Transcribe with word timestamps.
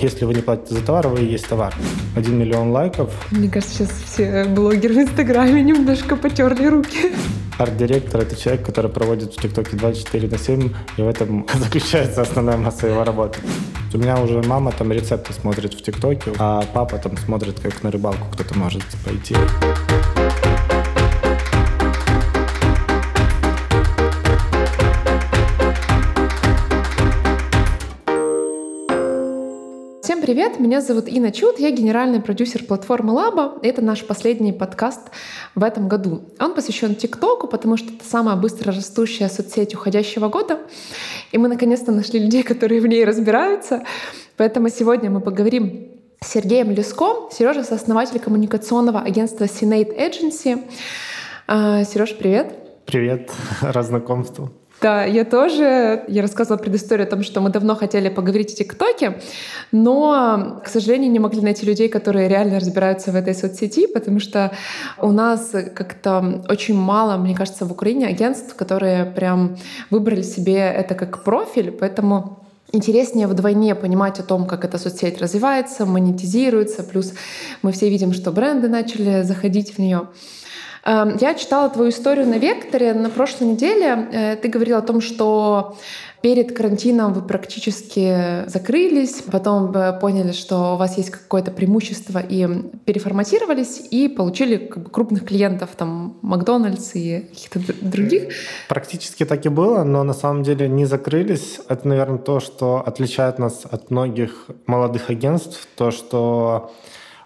Если 0.00 0.24
вы 0.24 0.34
не 0.34 0.42
платите 0.42 0.74
за 0.74 0.84
товар, 0.84 1.08
вы 1.08 1.22
и 1.22 1.24
есть 1.26 1.48
товар. 1.48 1.74
Один 2.14 2.38
миллион 2.38 2.70
лайков. 2.70 3.12
Мне 3.32 3.48
кажется, 3.48 3.84
сейчас 3.84 3.90
все 4.06 4.44
блогеры 4.44 4.94
в 4.94 4.98
Инстаграме 4.98 5.62
немножко 5.62 6.16
потерли 6.16 6.66
руки. 6.66 7.12
Арт-директор— 7.58 8.20
это 8.22 8.36
человек, 8.36 8.64
который 8.64 8.90
проводит 8.90 9.34
в 9.34 9.42
ТикТоке 9.42 9.76
24 9.76 10.28
на 10.28 10.38
7, 10.38 10.70
и 10.96 11.02
в 11.02 11.08
этом 11.08 11.46
заключается 11.54 12.22
основная 12.22 12.56
масса 12.56 12.86
его 12.86 13.02
работы. 13.02 13.40
У 13.92 13.98
меня 13.98 14.20
уже 14.20 14.40
мама 14.42 14.70
там 14.70 14.92
рецепты 14.92 15.32
смотрит 15.32 15.74
в 15.74 15.82
ТикТоке, 15.82 16.32
а 16.38 16.62
папа 16.72 16.98
там 16.98 17.16
смотрит, 17.16 17.58
как 17.58 17.82
на 17.82 17.90
рыбалку 17.90 18.26
кто-то 18.32 18.56
может 18.56 18.84
пойти. 19.04 19.34
Привет! 30.28 30.60
Меня 30.60 30.82
зовут 30.82 31.08
Инна 31.08 31.32
Чуд, 31.32 31.58
я 31.58 31.70
генеральный 31.70 32.20
продюсер 32.20 32.62
платформы 32.62 33.14
Лаба. 33.14 33.54
Это 33.62 33.80
наш 33.80 34.04
последний 34.04 34.52
подкаст 34.52 35.00
в 35.54 35.64
этом 35.64 35.88
году. 35.88 36.20
Он 36.38 36.54
посвящен 36.54 36.96
ТикТоку, 36.96 37.46
потому 37.46 37.78
что 37.78 37.94
это 37.94 38.04
самая 38.04 38.36
быстро 38.36 38.70
растущая 38.70 39.30
соцсеть 39.30 39.74
уходящего 39.74 40.28
года. 40.28 40.58
И 41.32 41.38
мы 41.38 41.48
наконец-то 41.48 41.92
нашли 41.92 42.20
людей, 42.20 42.42
которые 42.42 42.82
в 42.82 42.86
ней 42.86 43.06
разбираются. 43.06 43.84
Поэтому 44.36 44.68
сегодня 44.68 45.08
мы 45.08 45.22
поговорим 45.22 45.92
с 46.22 46.30
Сергеем 46.30 46.72
Леско. 46.72 47.30
Сережа— 47.32 47.64
сооснователь 47.64 48.20
коммуникационного 48.20 49.00
агентства 49.00 49.44
Sinate 49.44 49.96
Agency. 49.98 50.62
А, 51.46 51.84
Сереж, 51.84 52.14
привет! 52.18 52.52
Привет, 52.84 53.30
рад 53.62 53.86
знакомству. 53.86 54.50
Да, 54.80 55.04
я 55.04 55.24
тоже. 55.24 56.04
Я 56.06 56.22
рассказывала 56.22 56.56
предысторию 56.56 57.06
о 57.06 57.10
том, 57.10 57.24
что 57.24 57.40
мы 57.40 57.50
давно 57.50 57.74
хотели 57.74 58.08
поговорить 58.08 58.52
о 58.52 58.56
ТикТоке, 58.56 59.20
но, 59.72 60.60
к 60.64 60.68
сожалению, 60.68 61.10
не 61.10 61.18
могли 61.18 61.40
найти 61.40 61.66
людей, 61.66 61.88
которые 61.88 62.28
реально 62.28 62.60
разбираются 62.60 63.10
в 63.10 63.16
этой 63.16 63.34
соцсети, 63.34 63.88
потому 63.88 64.20
что 64.20 64.52
у 64.98 65.10
нас 65.10 65.50
как-то 65.74 66.44
очень 66.48 66.76
мало, 66.76 67.16
мне 67.16 67.34
кажется, 67.34 67.64
в 67.64 67.72
Украине 67.72 68.06
агентств, 68.06 68.54
которые 68.54 69.04
прям 69.04 69.56
выбрали 69.90 70.22
себе 70.22 70.58
это 70.58 70.94
как 70.94 71.24
профиль, 71.24 71.72
поэтому 71.72 72.44
интереснее 72.70 73.26
вдвойне 73.26 73.74
понимать 73.74 74.20
о 74.20 74.22
том, 74.22 74.46
как 74.46 74.64
эта 74.64 74.78
соцсеть 74.78 75.20
развивается, 75.20 75.86
монетизируется, 75.86 76.84
плюс 76.84 77.14
мы 77.62 77.72
все 77.72 77.88
видим, 77.88 78.12
что 78.12 78.30
бренды 78.30 78.68
начали 78.68 79.22
заходить 79.22 79.74
в 79.74 79.78
нее. 79.78 80.08
Эм, 80.88 81.18
я 81.20 81.34
читала 81.34 81.68
твою 81.68 81.90
историю 81.90 82.26
на 82.26 82.38
Векторе 82.38 82.94
на 82.94 83.10
прошлой 83.10 83.48
неделе. 83.48 84.08
Э, 84.10 84.36
ты 84.36 84.48
говорила 84.48 84.78
о 84.78 84.82
том, 84.82 85.02
что 85.02 85.76
перед 86.22 86.56
карантином 86.56 87.12
вы 87.12 87.20
практически 87.20 88.48
закрылись, 88.48 89.22
потом 89.30 89.72
поняли, 90.00 90.32
что 90.32 90.74
у 90.74 90.76
вас 90.76 90.96
есть 90.96 91.10
какое-то 91.10 91.50
преимущество 91.50 92.18
и 92.18 92.48
переформатировались 92.86 93.86
и 93.90 94.08
получили 94.08 94.56
крупных 94.56 95.26
клиентов, 95.26 95.70
там 95.76 96.16
Макдональдс 96.22 96.94
и 96.94 97.20
каких-то 97.20 97.60
других. 97.82 98.32
Практически 98.68 99.24
так 99.24 99.44
и 99.46 99.48
было, 99.48 99.84
но 99.84 100.02
на 100.04 100.14
самом 100.14 100.42
деле 100.42 100.68
не 100.68 100.86
закрылись. 100.86 101.60
Это, 101.68 101.86
наверное, 101.86 102.18
то, 102.18 102.40
что 102.40 102.82
отличает 102.84 103.38
нас 103.38 103.64
от 103.70 103.90
многих 103.90 104.46
молодых 104.66 105.10
агентств, 105.10 105.68
то, 105.76 105.90
что 105.90 106.72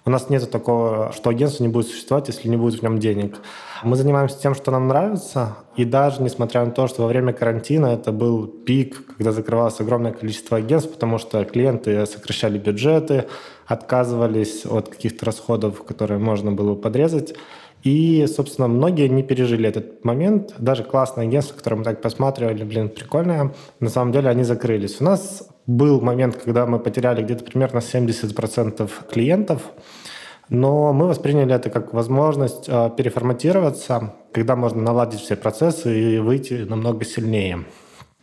у 0.04 0.10
нас 0.10 0.30
нет 0.30 0.50
такого, 0.50 1.12
что 1.14 1.30
агентство 1.30 1.62
не 1.62 1.68
будет 1.68 1.86
существовать, 1.86 2.28
если 2.28 2.48
не 2.48 2.56
будет 2.56 2.80
в 2.80 2.82
нем 2.82 2.98
денег. 2.98 3.36
Мы 3.84 3.96
занимаемся 3.96 4.38
тем, 4.40 4.54
что 4.54 4.70
нам 4.70 4.88
нравится, 4.88 5.56
и 5.76 5.84
даже 5.84 6.22
несмотря 6.22 6.64
на 6.64 6.72
то, 6.72 6.88
что 6.88 7.02
во 7.02 7.08
время 7.08 7.32
карантина 7.32 7.86
это 7.86 8.10
был 8.10 8.46
пик, 8.46 9.06
когда 9.16 9.32
закрывалось 9.32 9.80
огромное 9.80 10.12
количество 10.12 10.56
агентств, 10.56 10.92
потому 10.92 11.18
что 11.18 11.44
клиенты 11.44 12.04
сокращали 12.06 12.58
бюджеты, 12.58 13.26
отказывались 13.66 14.66
от 14.66 14.88
каких-то 14.88 15.26
расходов, 15.26 15.84
которые 15.84 16.18
можно 16.18 16.50
было 16.50 16.74
подрезать, 16.74 17.34
и, 17.82 18.26
собственно, 18.26 18.68
многие 18.68 19.08
не 19.08 19.22
пережили 19.22 19.68
этот 19.68 20.04
момент. 20.04 20.54
Даже 20.58 20.84
классное 20.84 21.26
агентство, 21.26 21.56
которое 21.56 21.76
мы 21.76 21.84
так 21.84 22.00
посматривали, 22.00 22.62
блин, 22.62 22.88
прикольное, 22.88 23.52
на 23.80 23.88
самом 23.88 24.12
деле 24.12 24.30
они 24.30 24.44
закрылись. 24.44 25.00
У 25.00 25.04
нас 25.04 25.48
был 25.66 26.00
момент, 26.00 26.36
когда 26.36 26.66
мы 26.66 26.78
потеряли 26.78 27.22
где-то 27.22 27.44
примерно 27.44 27.78
70% 27.78 28.90
клиентов, 29.10 29.62
но 30.48 30.92
мы 30.92 31.06
восприняли 31.06 31.54
это 31.54 31.70
как 31.70 31.94
возможность 31.94 32.68
э, 32.68 32.90
переформатироваться, 32.96 34.14
когда 34.32 34.56
можно 34.56 34.82
наладить 34.82 35.20
все 35.20 35.36
процессы 35.36 36.16
и 36.16 36.18
выйти 36.18 36.66
намного 36.68 37.04
сильнее. 37.04 37.64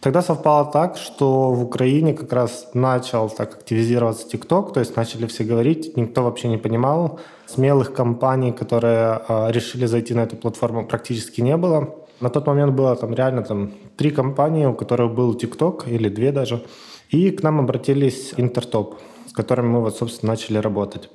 Тогда 0.02 0.22
совпало 0.22 0.72
так, 0.72 0.96
что 0.96 1.52
в 1.52 1.62
Украине 1.64 2.14
как 2.14 2.32
раз 2.32 2.70
начал 2.74 3.30
так 3.30 3.56
активизироваться 3.56 4.30
ТикТок, 4.30 4.72
то 4.74 4.80
есть 4.80 4.96
начали 4.96 5.26
все 5.28 5.44
говорить, 5.44 5.98
никто 5.98 6.24
вообще 6.24 6.48
не 6.48 6.58
понимал. 6.58 7.20
Смелых 7.48 7.94
компаний, 7.94 8.54
которые 8.54 9.22
э, 9.28 9.52
решили 9.52 9.88
зайти 9.88 10.14
на 10.14 10.22
эту 10.22 10.38
платформу, 10.38 10.86
практически 10.86 11.42
не 11.42 11.58
было. 11.58 11.96
На 12.22 12.30
тот 12.30 12.48
момент 12.48 12.74
было 12.74 12.96
там 12.96 13.14
реально 13.14 13.44
там 13.44 13.74
три 13.98 14.12
компании, 14.12 14.66
у 14.66 14.74
которых 14.74 15.14
был 15.14 15.34
ТикТок, 15.34 15.88
или 15.88 16.10
две 16.10 16.32
даже. 16.32 16.64
И 17.10 17.32
к 17.32 17.44
нам 17.44 17.60
обратились 17.60 18.34
Интертоп, 18.38 19.00
с 19.28 19.34
которыми 19.34 19.68
мы 19.68 19.82
вот, 19.82 19.98
собственно, 19.98 20.34
начали 20.34 20.58
работать. 20.58 21.10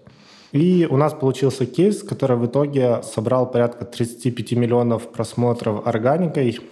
И 0.52 0.86
у 0.88 0.96
нас 0.96 1.12
получился 1.12 1.66
кейс, 1.66 2.02
который 2.02 2.36
в 2.36 2.46
итоге 2.46 3.02
собрал 3.02 3.50
порядка 3.50 3.84
35 3.84 4.52
миллионов 4.52 5.10
просмотров 5.10 5.86
органикой– 5.86 6.58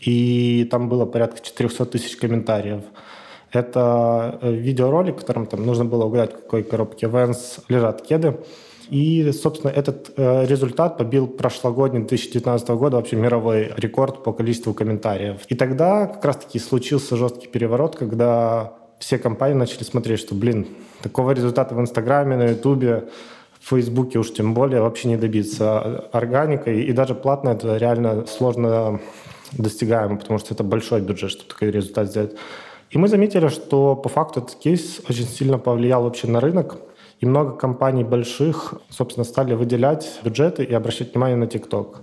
и 0.00 0.66
там 0.70 0.88
было 0.88 1.04
порядка 1.04 1.40
400 1.42 1.86
тысяч 1.86 2.16
комментариев. 2.16 2.82
Это 3.52 4.38
э, 4.40 4.52
видеоролик, 4.52 5.16
в 5.16 5.20
котором 5.20 5.46
там 5.46 5.66
нужно 5.66 5.84
было 5.84 6.04
угадать, 6.04 6.32
в 6.32 6.36
какой 6.36 6.62
коробке 6.62 7.06
Vans 7.06 7.62
лежат 7.68 8.02
кеды. 8.02 8.38
И, 8.90 9.30
собственно, 9.32 9.70
этот 9.70 10.12
э, 10.16 10.46
результат 10.46 10.98
побил 10.98 11.28
прошлогодний 11.28 12.00
2019 12.00 12.68
года 12.70 12.96
вообще 12.96 13.14
мировой 13.14 13.72
рекорд 13.76 14.24
по 14.24 14.32
количеству 14.32 14.74
комментариев. 14.74 15.42
И 15.48 15.54
тогда 15.54 16.06
как 16.06 16.24
раз-таки 16.24 16.58
случился 16.58 17.16
жесткий 17.16 17.46
переворот, 17.46 17.94
когда 17.94 18.72
все 18.98 19.18
компании 19.18 19.54
начали 19.54 19.84
смотреть, 19.84 20.18
что, 20.18 20.34
блин, 20.34 20.66
такого 21.02 21.30
результата 21.30 21.72
в 21.74 21.80
Инстаграме, 21.80 22.36
на 22.36 22.48
Ютубе, 22.50 23.08
в 23.60 23.68
Фейсбуке 23.70 24.18
уж 24.18 24.32
тем 24.32 24.54
более 24.54 24.80
вообще 24.80 25.08
не 25.08 25.16
добиться 25.16 26.08
органикой. 26.10 26.82
И 26.82 26.92
даже 26.92 27.14
платно 27.14 27.50
это 27.50 27.76
реально 27.76 28.26
сложно 28.26 29.00
достигаемо, 29.52 30.16
потому 30.16 30.40
что 30.40 30.52
это 30.52 30.64
большой 30.64 31.00
бюджет, 31.00 31.30
чтобы 31.30 31.48
такой 31.48 31.70
результат 31.70 32.08
сделать. 32.08 32.34
И 32.90 32.98
мы 32.98 33.06
заметили, 33.06 33.48
что 33.48 33.94
по 33.94 34.08
факту 34.08 34.40
этот 34.40 34.56
кейс 34.56 35.00
очень 35.08 35.26
сильно 35.26 35.58
повлиял 35.58 36.02
вообще 36.02 36.26
на 36.26 36.40
рынок, 36.40 36.78
и 37.20 37.26
много 37.26 37.52
компаний 37.56 38.02
больших, 38.02 38.74
собственно, 38.88 39.24
стали 39.24 39.54
выделять 39.54 40.20
бюджеты 40.24 40.64
и 40.64 40.72
обращать 40.72 41.12
внимание 41.12 41.36
на 41.36 41.44
TikTok. 41.44 41.96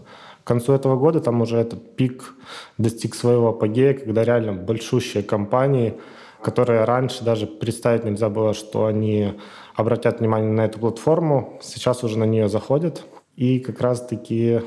К 0.44 0.48
концу 0.48 0.74
этого 0.74 0.96
года 0.96 1.20
там 1.20 1.42
уже 1.42 1.58
этот 1.58 1.96
пик 1.96 2.36
достиг 2.78 3.16
своего 3.16 3.50
апогея, 3.50 3.94
когда 3.96 4.24
реально 4.24 4.54
большущие 4.54 5.24
компании, 5.24 5.98
которые 6.42 6.86
раньше 6.86 7.24
даже 7.24 7.48
представить 7.48 8.06
нельзя 8.06 8.30
было, 8.30 8.54
что 8.54 8.86
они 8.86 9.34
обратят 9.76 10.20
внимание 10.20 10.52
на 10.52 10.66
эту 10.66 10.80
платформу, 10.80 11.60
сейчас 11.62 12.04
уже 12.04 12.18
на 12.18 12.26
нее 12.26 12.48
заходят. 12.48 13.04
И 13.36 13.60
как 13.60 13.82
раз-таки 13.82 14.62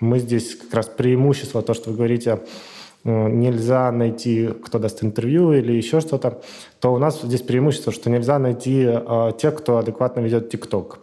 мы 0.00 0.20
здесь 0.20 0.56
как 0.56 0.72
раз 0.72 0.86
преимущество, 0.86 1.62
то, 1.62 1.74
что 1.74 1.90
вы 1.90 1.96
говорите, 1.96 2.40
нельзя 3.06 3.92
найти, 3.92 4.48
кто 4.64 4.78
даст 4.78 5.04
интервью 5.04 5.52
или 5.52 5.72
еще 5.72 6.00
что-то, 6.00 6.40
то 6.80 6.92
у 6.92 6.98
нас 6.98 7.20
здесь 7.22 7.42
преимущество, 7.42 7.92
что 7.92 8.10
нельзя 8.10 8.38
найти 8.38 8.84
э, 8.86 9.32
тех, 9.38 9.56
кто 9.56 9.78
адекватно 9.78 10.20
ведет 10.20 10.50
ТикТок. 10.50 10.98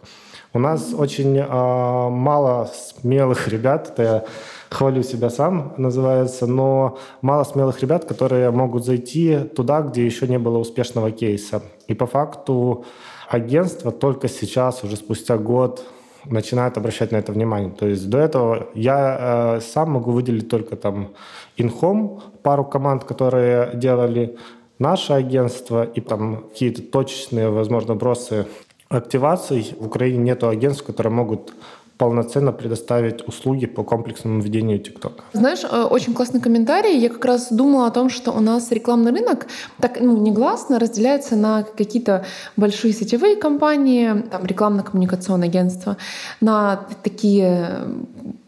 У 0.52 0.58
нас 0.58 0.94
очень 0.96 1.36
э, 1.38 1.48
мало 1.48 2.70
смелых 2.72 3.48
ребят, 3.48 3.90
это 3.90 4.02
я 4.02 4.24
хвалю 4.70 5.02
себя 5.02 5.30
сам, 5.30 5.72
называется, 5.76 6.46
но 6.46 6.98
мало 7.22 7.44
смелых 7.44 7.80
ребят, 7.80 8.04
которые 8.04 8.50
могут 8.50 8.84
зайти 8.84 9.38
туда, 9.38 9.80
где 9.82 10.04
еще 10.04 10.28
не 10.28 10.38
было 10.38 10.58
успешного 10.58 11.10
кейса. 11.10 11.62
И 11.88 11.94
по 11.94 12.06
факту 12.06 12.84
агентство 13.28 13.90
только 13.92 14.28
сейчас, 14.28 14.84
уже 14.84 14.96
спустя 14.96 15.38
год, 15.38 15.84
начинают 16.26 16.76
обращать 16.76 17.12
на 17.12 17.16
это 17.16 17.32
внимание. 17.32 17.70
То 17.70 17.86
есть 17.86 18.08
до 18.08 18.18
этого 18.18 18.68
я 18.74 19.56
э, 19.56 19.60
сам 19.60 19.92
могу 19.92 20.12
выделить 20.12 20.48
только 20.48 20.76
там 20.76 21.10
Инхом, 21.56 22.22
пару 22.42 22.64
команд, 22.64 23.04
которые 23.04 23.70
делали 23.74 24.36
наше 24.78 25.12
агентство 25.12 25.84
и 25.84 26.00
там 26.00 26.44
какие-то 26.48 26.82
точечные, 26.82 27.50
возможно, 27.50 27.94
бросы 27.94 28.46
активаций. 28.88 29.74
В 29.78 29.86
Украине 29.86 30.18
нет 30.18 30.42
агентств, 30.44 30.84
которые 30.84 31.12
могут 31.12 31.54
полноценно 31.96 32.52
предоставить 32.52 33.26
услуги 33.28 33.66
по 33.66 33.84
комплексному 33.84 34.40
ведению 34.40 34.80
TikTok. 34.80 35.20
Знаешь, 35.32 35.60
э, 35.62 35.82
очень 35.82 36.12
классный 36.12 36.40
комментарий. 36.40 36.98
Я 36.98 37.08
как 37.08 37.24
раз 37.24 37.52
думала 37.52 37.86
о 37.86 37.90
том, 37.90 38.10
что 38.10 38.32
у 38.32 38.40
нас 38.40 38.72
рекламный 38.72 39.12
рынок 39.12 39.46
так 39.80 40.00
ну, 40.00 40.16
негласно 40.16 40.78
разделяется 40.78 41.36
на 41.36 41.62
какие-то 41.62 42.24
большие 42.56 42.92
сетевые 42.92 43.36
компании, 43.36 44.24
там, 44.30 44.44
рекламно-коммуникационные 44.44 45.48
агентства, 45.48 45.96
на 46.40 46.86
такие 47.02 47.84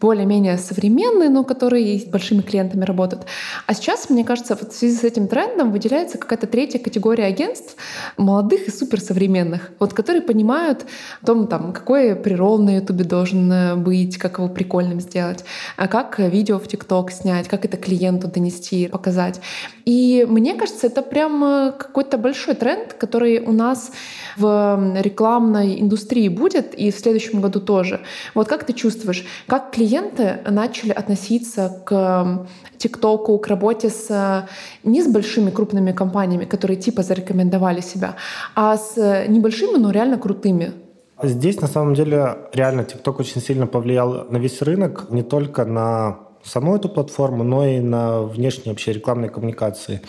более-менее 0.01 0.57
современные, 0.57 1.29
но 1.29 1.43
которые 1.43 1.99
с 1.99 2.05
большими 2.05 2.41
клиентами 2.41 2.83
работают. 2.83 3.25
А 3.65 3.73
сейчас, 3.73 4.09
мне 4.09 4.25
кажется, 4.25 4.55
в 4.55 4.73
связи 4.73 4.95
с 4.95 5.03
этим 5.03 5.27
трендом 5.27 5.71
выделяется 5.71 6.17
какая-то 6.17 6.47
третья 6.47 6.79
категория 6.79 7.25
агентств, 7.25 7.75
молодых 8.17 8.67
и 8.67 8.71
суперсовременных, 8.71 9.71
вот, 9.79 9.93
которые 9.93 10.21
понимают 10.21 10.85
о 11.21 11.25
том, 11.25 11.47
там, 11.47 11.71
какой 11.71 12.15
прирол 12.15 12.59
на 12.59 12.75
Ютубе 12.75 13.05
должен 13.05 13.36
э, 13.51 13.75
быть, 13.75 14.17
как 14.17 14.37
его 14.37 14.49
прикольным 14.49 14.99
сделать, 14.99 15.43
а 15.77 15.87
как 15.87 16.19
видео 16.19 16.59
в 16.59 16.67
ТикТок 16.67 17.11
снять, 17.11 17.47
как 17.47 17.65
это 17.65 17.77
клиенту 17.77 18.27
донести, 18.27 18.87
показать. 18.87 19.41
И 19.85 20.25
мне 20.29 20.55
кажется, 20.55 20.87
это 20.87 21.01
прям 21.01 21.43
э, 21.43 21.71
какой-то 21.77 22.17
большой 22.17 22.55
тренд, 22.55 22.93
который 22.93 23.39
у 23.39 23.51
нас 23.51 23.91
в 24.37 24.93
рекламной 25.01 25.79
индустрии 25.81 26.29
будет 26.29 26.73
и 26.73 26.91
в 26.91 26.99
следующем 26.99 27.41
году 27.41 27.59
тоже. 27.59 27.99
Вот 28.33 28.47
как 28.47 28.65
ты 28.65 28.73
чувствуешь, 28.73 29.25
как 29.47 29.71
клиенты 29.71 30.39
начали 30.49 30.91
относиться 30.91 31.81
к 31.85 32.47
ТикТоку, 32.77 33.37
к 33.37 33.47
работе 33.47 33.89
с 33.89 34.47
не 34.83 35.01
с 35.01 35.07
большими 35.07 35.49
крупными 35.51 35.91
компаниями, 35.91 36.45
которые 36.45 36.77
типа 36.77 37.03
зарекомендовали 37.03 37.81
себя, 37.81 38.15
а 38.55 38.77
с 38.77 38.95
небольшими, 39.27 39.77
но 39.77 39.91
реально 39.91 40.17
крутыми? 40.17 40.73
Здесь 41.21 41.59
на 41.61 41.67
самом 41.67 41.95
деле 41.95 42.37
реально 42.53 42.83
ТикТок 42.83 43.19
очень 43.19 43.41
сильно 43.41 43.65
повлиял 43.65 44.27
на 44.29 44.37
весь 44.37 44.61
рынок, 44.61 45.09
не 45.09 45.23
только 45.23 45.65
на 45.65 46.19
саму 46.43 46.75
эту 46.75 46.89
платформу, 46.89 47.43
но 47.43 47.65
и 47.65 47.79
на 47.79 48.21
внешние 48.21 48.73
вообще 48.73 48.93
рекламные 48.93 49.31
коммуникации. 49.31 50.01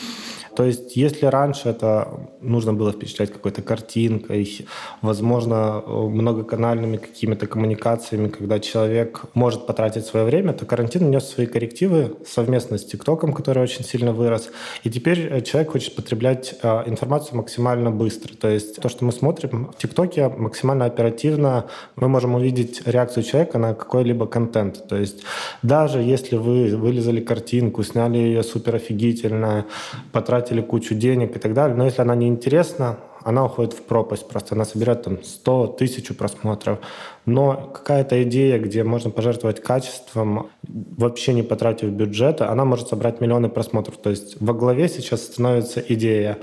То 0.58 0.64
есть, 0.64 0.96
если 0.96 1.26
раньше 1.26 1.69
это 1.69 2.08
нужно 2.40 2.75
было 2.75 2.90
впечатлять 2.90 3.32
какой-то 3.32 3.62
картинкой, 3.62 4.66
возможно, 5.02 5.84
многоканальными 5.87 6.96
какими-то 6.96 7.46
коммуникациями, 7.46 8.26
когда 8.26 8.58
человек 8.58 9.20
может 9.34 9.69
потратить 9.69 10.05
свое 10.05 10.26
время, 10.26 10.52
то 10.52 10.66
карантин 10.66 11.06
внес 11.06 11.28
свои 11.28 11.46
коррективы 11.46 12.16
совместно 12.26 12.76
с 12.76 12.84
ТикТоком, 12.84 13.34
который 13.34 13.62
очень 13.62 13.84
сильно 13.84 14.12
вырос. 14.12 14.50
И 14.82 14.90
теперь 14.90 15.28
э, 15.31 15.43
человек 15.43 15.70
хочет 15.70 15.94
потреблять 15.94 16.56
э, 16.60 16.82
информацию 16.87 17.37
максимально 17.37 17.93
быстро. 17.93 18.34
То 18.34 18.49
есть 18.49 18.82
то, 18.82 18.88
что 18.88 19.05
мы 19.05 19.12
смотрим 19.12 19.70
в 19.72 19.81
ТикТоке, 19.81 20.28
максимально 20.28 20.87
оперативно 20.87 21.66
мы 21.94 22.08
можем 22.08 22.34
увидеть 22.34 22.82
реакцию 22.84 23.22
человека 23.22 23.58
на 23.58 23.75
какой-либо 23.75 24.26
контент. 24.26 24.88
То 24.88 24.96
есть 24.96 25.22
даже 25.62 26.00
если 26.00 26.34
вы 26.34 26.76
вылезали 26.76 27.20
картинку, 27.20 27.84
сняли 27.84 28.16
ее 28.19 28.43
супер 28.43 28.75
офигительно, 28.75 29.64
потратили 30.10 30.48
потратили 30.49 30.61
кучу 30.67 30.95
денег 30.95 31.37
и 31.37 31.39
так 31.39 31.53
далее. 31.53 31.77
Но 31.77 31.85
если 31.85 32.03
она 32.03 32.15
неинтересна, 32.15 32.97
она 33.25 33.45
уходит 33.45 33.75
в 33.75 33.83
пропасть. 33.83 34.29
Просто 34.29 34.55
она 34.55 34.65
собирает 34.65 35.03
там 35.03 35.23
100 35.23 35.67
тысяч 35.79 36.17
просмотров. 36.17 36.79
Но 37.27 37.71
какая-то 37.75 38.23
идея, 38.23 38.59
где 38.59 38.85
можно 38.85 39.11
пожертвовать 39.11 39.61
качеством, 39.61 40.49
вообще 40.97 41.35
не 41.35 41.43
потратив 41.43 41.91
бюджета, 41.91 42.50
она 42.50 42.65
может 42.65 42.89
собрать 42.89 43.21
миллионы 43.21 43.49
просмотров. 43.49 43.97
То 43.97 44.11
есть 44.11 44.41
во 44.41 44.55
главе 44.55 44.89
сейчас 44.89 45.23
становится 45.23 45.81
идея. 45.81 46.39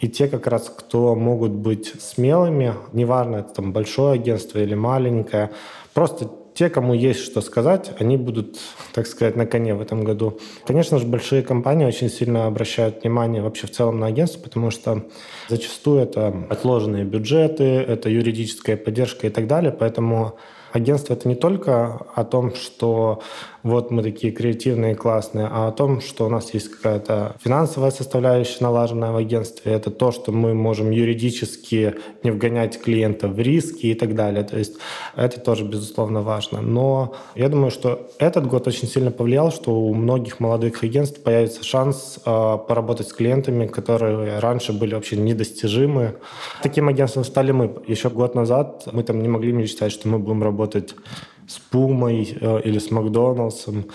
И 0.00 0.08
те 0.08 0.28
как 0.28 0.46
раз, 0.46 0.72
кто 0.76 1.16
могут 1.16 1.50
быть 1.50 1.94
смелыми, 2.00 2.72
неважно, 2.92 3.36
это 3.36 3.54
там 3.54 3.72
большое 3.72 4.12
агентство 4.12 4.60
или 4.60 4.76
маленькое, 4.76 5.50
просто 5.92 6.30
те, 6.58 6.68
кому 6.68 6.92
есть 6.92 7.20
что 7.20 7.40
сказать, 7.40 7.92
они 8.00 8.16
будут, 8.16 8.58
так 8.92 9.06
сказать, 9.06 9.36
на 9.36 9.46
коне 9.46 9.74
в 9.74 9.80
этом 9.80 10.02
году. 10.02 10.40
Конечно 10.66 10.98
же, 10.98 11.06
большие 11.06 11.44
компании 11.44 11.86
очень 11.86 12.10
сильно 12.10 12.46
обращают 12.46 13.04
внимание 13.04 13.42
вообще 13.42 13.68
в 13.68 13.70
целом 13.70 14.00
на 14.00 14.08
агентство, 14.08 14.40
потому 14.40 14.72
что 14.72 15.04
зачастую 15.48 16.00
это 16.00 16.34
отложенные 16.50 17.04
бюджеты, 17.04 17.62
это 17.62 18.10
юридическая 18.10 18.76
поддержка 18.76 19.28
и 19.28 19.30
так 19.30 19.46
далее, 19.46 19.70
поэтому 19.70 20.36
Агентство— 20.72 21.12
это 21.14 21.28
не 21.28 21.34
только 21.34 22.06
о 22.14 22.24
том, 22.24 22.54
что 22.54 23.22
вот 23.62 23.90
мы 23.90 24.02
такие 24.02 24.32
креативные 24.32 24.94
классные, 24.94 25.48
а 25.50 25.68
о 25.68 25.72
том, 25.72 26.00
что 26.00 26.26
у 26.26 26.28
нас 26.28 26.54
есть 26.54 26.68
какая-то 26.68 27.36
финансовая 27.40 27.90
составляющая 27.90 28.58
налаженная 28.60 29.10
в 29.10 29.16
агентстве. 29.16 29.72
Это 29.72 29.90
то, 29.90 30.12
что 30.12 30.32
мы 30.32 30.54
можем 30.54 30.90
юридически 30.90 31.94
не 32.22 32.30
вгонять 32.30 32.80
клиента 32.80 33.28
в 33.28 33.38
риски 33.38 33.86
и 33.86 33.94
так 33.94 34.14
далее. 34.14 34.44
То 34.44 34.58
есть 34.58 34.76
это 35.16 35.40
тоже, 35.40 35.64
безусловно, 35.64 36.22
важно. 36.22 36.60
Но 36.60 37.14
я 37.34 37.48
думаю, 37.48 37.70
что 37.70 38.08
этот 38.18 38.46
год 38.46 38.66
очень 38.68 38.88
сильно 38.88 39.10
повлиял, 39.10 39.50
что 39.50 39.72
у 39.72 39.92
многих 39.94 40.40
молодых 40.40 40.82
агентств 40.84 41.22
появится 41.22 41.64
шанс 41.64 42.20
э, 42.24 42.58
поработать 42.68 43.08
с 43.08 43.12
клиентами, 43.12 43.66
которые 43.66 44.38
раньше 44.38 44.72
были 44.72 44.94
вообще 44.94 45.16
недостижимы. 45.16 46.14
Таким 46.62 46.88
агентством 46.88 47.24
стали 47.24 47.52
мы. 47.52 47.74
Еще 47.86 48.08
год 48.08 48.34
назад 48.34 48.88
мы 48.92 49.02
там 49.02 49.20
не 49.20 49.28
могли 49.28 49.52
мечтать, 49.52 49.92
что 49.92 50.08
мы 50.08 50.18
будем 50.18 50.42
работать 50.42 50.67
с 50.74 51.58
Пумой 51.58 52.36
э, 52.40 52.60
или 52.64 52.78
с 52.78 52.90
Макдоналдсом 52.90 53.86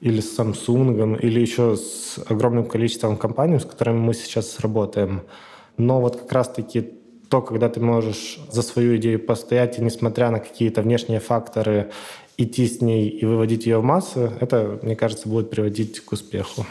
или 0.00 0.20
с 0.20 0.38
Samsung, 0.38 1.18
или 1.20 1.40
еще 1.40 1.76
с 1.76 2.18
огромным 2.28 2.66
количеством 2.66 3.16
компаний, 3.16 3.58
с 3.58 3.64
которыми 3.64 3.98
мы 3.98 4.14
сейчас 4.14 4.60
работаем. 4.60 5.22
Но 5.76 6.00
вот 6.00 6.16
как 6.16 6.32
раз-таки 6.32 6.92
то, 7.28 7.42
когда 7.42 7.68
ты 7.68 7.80
можешь 7.80 8.38
за 8.50 8.62
свою 8.62 8.96
идею 8.96 9.20
постоять, 9.20 9.78
и 9.78 9.82
несмотря 9.82 10.30
на 10.30 10.38
какие-то 10.38 10.82
внешние 10.82 11.20
факторы, 11.20 11.90
идти 12.36 12.68
с 12.68 12.80
ней 12.80 13.08
и 13.08 13.24
выводить 13.26 13.66
ее 13.66 13.78
в 13.78 13.84
массы, 13.84 14.30
это, 14.40 14.78
мне 14.82 14.94
кажется, 14.94 15.28
будет 15.28 15.50
приводить 15.50 16.00
к 16.00 16.12
успеху. 16.12 16.64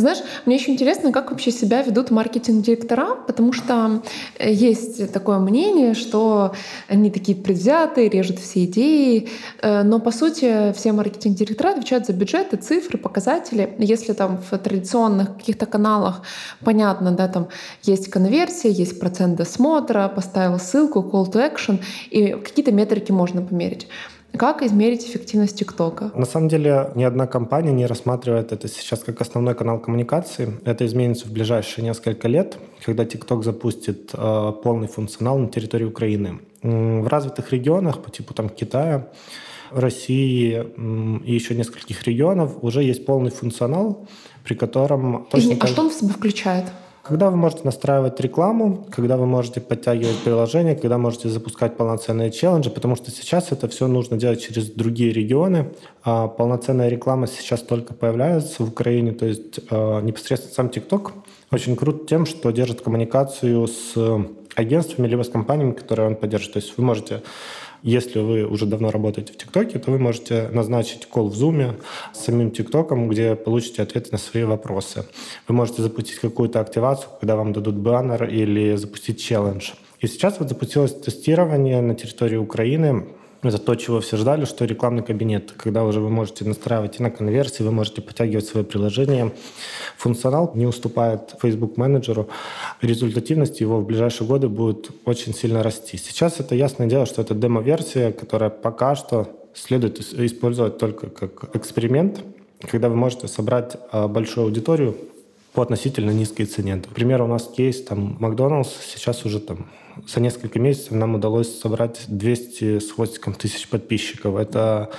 Знаешь, 0.00 0.18
мне 0.46 0.56
еще 0.56 0.72
интересно, 0.72 1.12
как 1.12 1.30
вообще 1.30 1.50
себя 1.50 1.82
ведут 1.82 2.10
маркетинг-директора, 2.10 3.16
потому 3.26 3.52
что 3.52 4.02
э, 4.38 4.52
есть 4.52 5.12
такое 5.12 5.38
мнение, 5.38 5.94
что 5.94 6.54
они 6.88 7.10
такие 7.10 7.36
предвзятые, 7.36 8.08
режут 8.08 8.38
все 8.38 8.64
идеи, 8.64 9.28
э, 9.62 9.82
но 9.82 10.00
по 10.00 10.10
сути 10.10 10.72
все 10.72 10.92
маркетинг-директора 10.92 11.70
отвечают 11.70 12.06
за 12.06 12.12
бюджеты, 12.12 12.56
цифры, 12.56 12.98
показатели. 12.98 13.74
Если 13.78 14.12
там 14.12 14.38
в 14.38 14.58
традиционных 14.58 15.36
каких-то 15.36 15.66
каналах 15.66 16.22
понятно, 16.64 17.12
да, 17.12 17.28
там 17.28 17.48
есть 17.82 18.10
конверсия, 18.10 18.70
есть 18.70 18.98
процент 18.98 19.36
досмотра, 19.36 20.08
поставил 20.08 20.58
ссылку, 20.58 21.00
call 21.00 21.30
to 21.30 21.54
action, 21.54 21.82
и 22.10 22.32
какие-то 22.32 22.72
метрики 22.72 23.12
можно 23.12 23.42
померить. 23.42 23.86
Как 24.36 24.62
измерить 24.62 25.04
эффективность 25.04 25.58
ТикТока? 25.58 26.12
На 26.14 26.26
самом 26.26 26.48
деле 26.48 26.90
ни 26.94 27.04
одна 27.04 27.26
компания 27.26 27.72
не 27.72 27.86
рассматривает 27.86 28.52
это 28.52 28.68
сейчас 28.68 29.00
как 29.00 29.20
основной 29.20 29.54
канал 29.54 29.78
коммуникации. 29.78 30.58
Это 30.64 30.86
изменится 30.86 31.26
в 31.26 31.32
ближайшие 31.32 31.84
несколько 31.84 32.28
лет, 32.28 32.56
когда 32.84 33.04
ТикТок 33.04 33.44
запустит 33.44 34.10
э, 34.14 34.52
полный 34.62 34.88
функционал 34.88 35.38
на 35.38 35.48
территории 35.48 35.84
Украины. 35.84 36.40
В 36.62 37.06
развитых 37.08 37.52
регионах 37.52 38.02
по 38.02 38.10
типу 38.10 38.34
там 38.34 38.48
Китая, 38.48 39.08
России 39.70 40.64
и 41.24 41.34
еще 41.34 41.54
нескольких 41.54 42.02
регионов 42.04 42.58
уже 42.62 42.82
есть 42.82 43.06
полный 43.06 43.30
функционал, 43.30 44.06
при 44.44 44.54
котором... 44.54 45.26
Точно 45.30 45.54
а 45.54 45.56
так... 45.56 45.70
что 45.70 45.82
он 45.82 45.90
в 45.90 45.94
себя 45.94 46.12
включает? 46.12 46.64
Когда 47.10 47.28
вы 47.28 47.36
можете 47.36 47.62
настраивать 47.64 48.20
рекламу, 48.20 48.86
когда 48.88 49.16
вы 49.16 49.26
можете 49.26 49.60
подтягивать 49.60 50.18
приложение, 50.18 50.76
когда 50.76 50.96
можете 50.96 51.28
запускать 51.28 51.76
полноценные 51.76 52.30
челленджи, 52.30 52.70
потому 52.70 52.94
что 52.94 53.10
сейчас 53.10 53.50
это 53.50 53.66
все 53.66 53.88
нужно 53.88 54.16
делать 54.16 54.40
через 54.40 54.70
другие 54.70 55.12
регионы. 55.12 55.72
А 56.04 56.28
полноценная 56.28 56.88
реклама 56.88 57.26
сейчас 57.26 57.62
только 57.62 57.94
появляется 57.94 58.62
в 58.62 58.68
Украине, 58.68 59.10
то 59.10 59.26
есть 59.26 59.58
э, 59.58 60.00
непосредственно 60.02 60.54
сам 60.54 60.66
TikTok 60.68 61.10
очень 61.50 61.74
крут 61.74 62.06
тем, 62.08 62.26
что 62.26 62.52
держит 62.52 62.80
коммуникацию 62.80 63.66
с 63.66 63.96
агентствами 64.54 65.08
либо 65.08 65.24
с 65.24 65.28
компаниями, 65.28 65.72
которые 65.72 66.06
он 66.06 66.14
поддерживает. 66.14 66.52
То 66.52 66.58
есть 66.60 66.78
вы 66.78 66.84
можете 66.84 67.22
если 67.82 68.20
вы 68.20 68.44
уже 68.44 68.66
давно 68.66 68.90
работаете 68.90 69.32
в 69.32 69.36
ТикТоке, 69.36 69.78
то 69.78 69.90
вы 69.90 69.98
можете 69.98 70.48
назначить 70.52 71.06
кол 71.06 71.30
в 71.30 71.34
Zoom 71.34 71.80
с 72.12 72.24
самим 72.24 72.50
ТикТоком, 72.50 73.08
где 73.08 73.34
получите 73.34 73.82
ответы 73.82 74.10
на 74.12 74.18
свои 74.18 74.44
вопросы. 74.44 75.06
Вы 75.48 75.54
можете 75.54 75.82
запустить 75.82 76.18
какую-то 76.18 76.60
активацию, 76.60 77.10
когда 77.18 77.36
вам 77.36 77.52
дадут 77.52 77.76
баннер 77.76 78.24
или 78.24 78.76
запустить 78.76 79.22
челлендж. 79.22 79.70
И 80.00 80.06
сейчас 80.06 80.38
вот 80.40 80.48
запустилось 80.48 80.94
тестирование 80.94 81.80
на 81.80 81.94
территории 81.94 82.36
Украины 82.36 83.06
это 83.42 83.58
то, 83.58 83.74
чего 83.74 84.00
все 84.00 84.16
ждали, 84.16 84.44
что 84.44 84.64
рекламный 84.64 85.02
кабинет, 85.02 85.52
когда 85.52 85.84
уже 85.84 86.00
вы 86.00 86.10
можете 86.10 86.44
настраивать 86.44 87.00
и 87.00 87.02
на 87.02 87.10
конверсии, 87.10 87.62
вы 87.62 87.72
можете 87.72 88.02
подтягивать 88.02 88.44
свое 88.44 88.66
приложение. 88.66 89.32
Функционал 89.96 90.52
не 90.54 90.66
уступает 90.66 91.34
Facebook 91.40 91.76
менеджеру. 91.76 92.28
Результативность 92.82 93.60
его 93.60 93.80
в 93.80 93.86
ближайшие 93.86 94.26
годы 94.26 94.48
будет 94.48 94.90
очень 95.06 95.34
сильно 95.34 95.62
расти. 95.62 95.96
Сейчас 95.96 96.38
это 96.40 96.54
ясное 96.54 96.86
дело, 96.86 97.06
что 97.06 97.22
это 97.22 97.34
демо-версия, 97.34 98.12
которая 98.12 98.50
пока 98.50 98.94
что 98.94 99.28
следует 99.54 100.00
использовать 100.00 100.78
только 100.78 101.08
как 101.08 101.56
эксперимент, 101.56 102.20
когда 102.70 102.88
вы 102.88 102.96
можете 102.96 103.26
собрать 103.26 103.76
а, 103.90 104.06
большую 104.06 104.44
аудиторию 104.44 104.96
по 105.52 105.62
относительно 105.62 106.10
низкой 106.10 106.44
цене. 106.44 106.76
Например, 106.76 107.22
у 107.22 107.26
нас 107.26 107.48
кейс, 107.48 107.82
там, 107.82 108.16
Макдоналдс 108.20 108.70
сейчас 108.84 109.24
уже 109.24 109.40
там 109.40 109.66
за 110.06 110.20
несколько 110.20 110.58
месяцев 110.58 110.92
нам 110.92 111.14
удалось 111.14 111.58
собрать 111.58 112.04
200 112.06 112.78
с 112.78 112.92
хвостиком 112.92 113.34
тысяч 113.34 113.68
подписчиков. 113.68 114.36
Это 114.36 114.90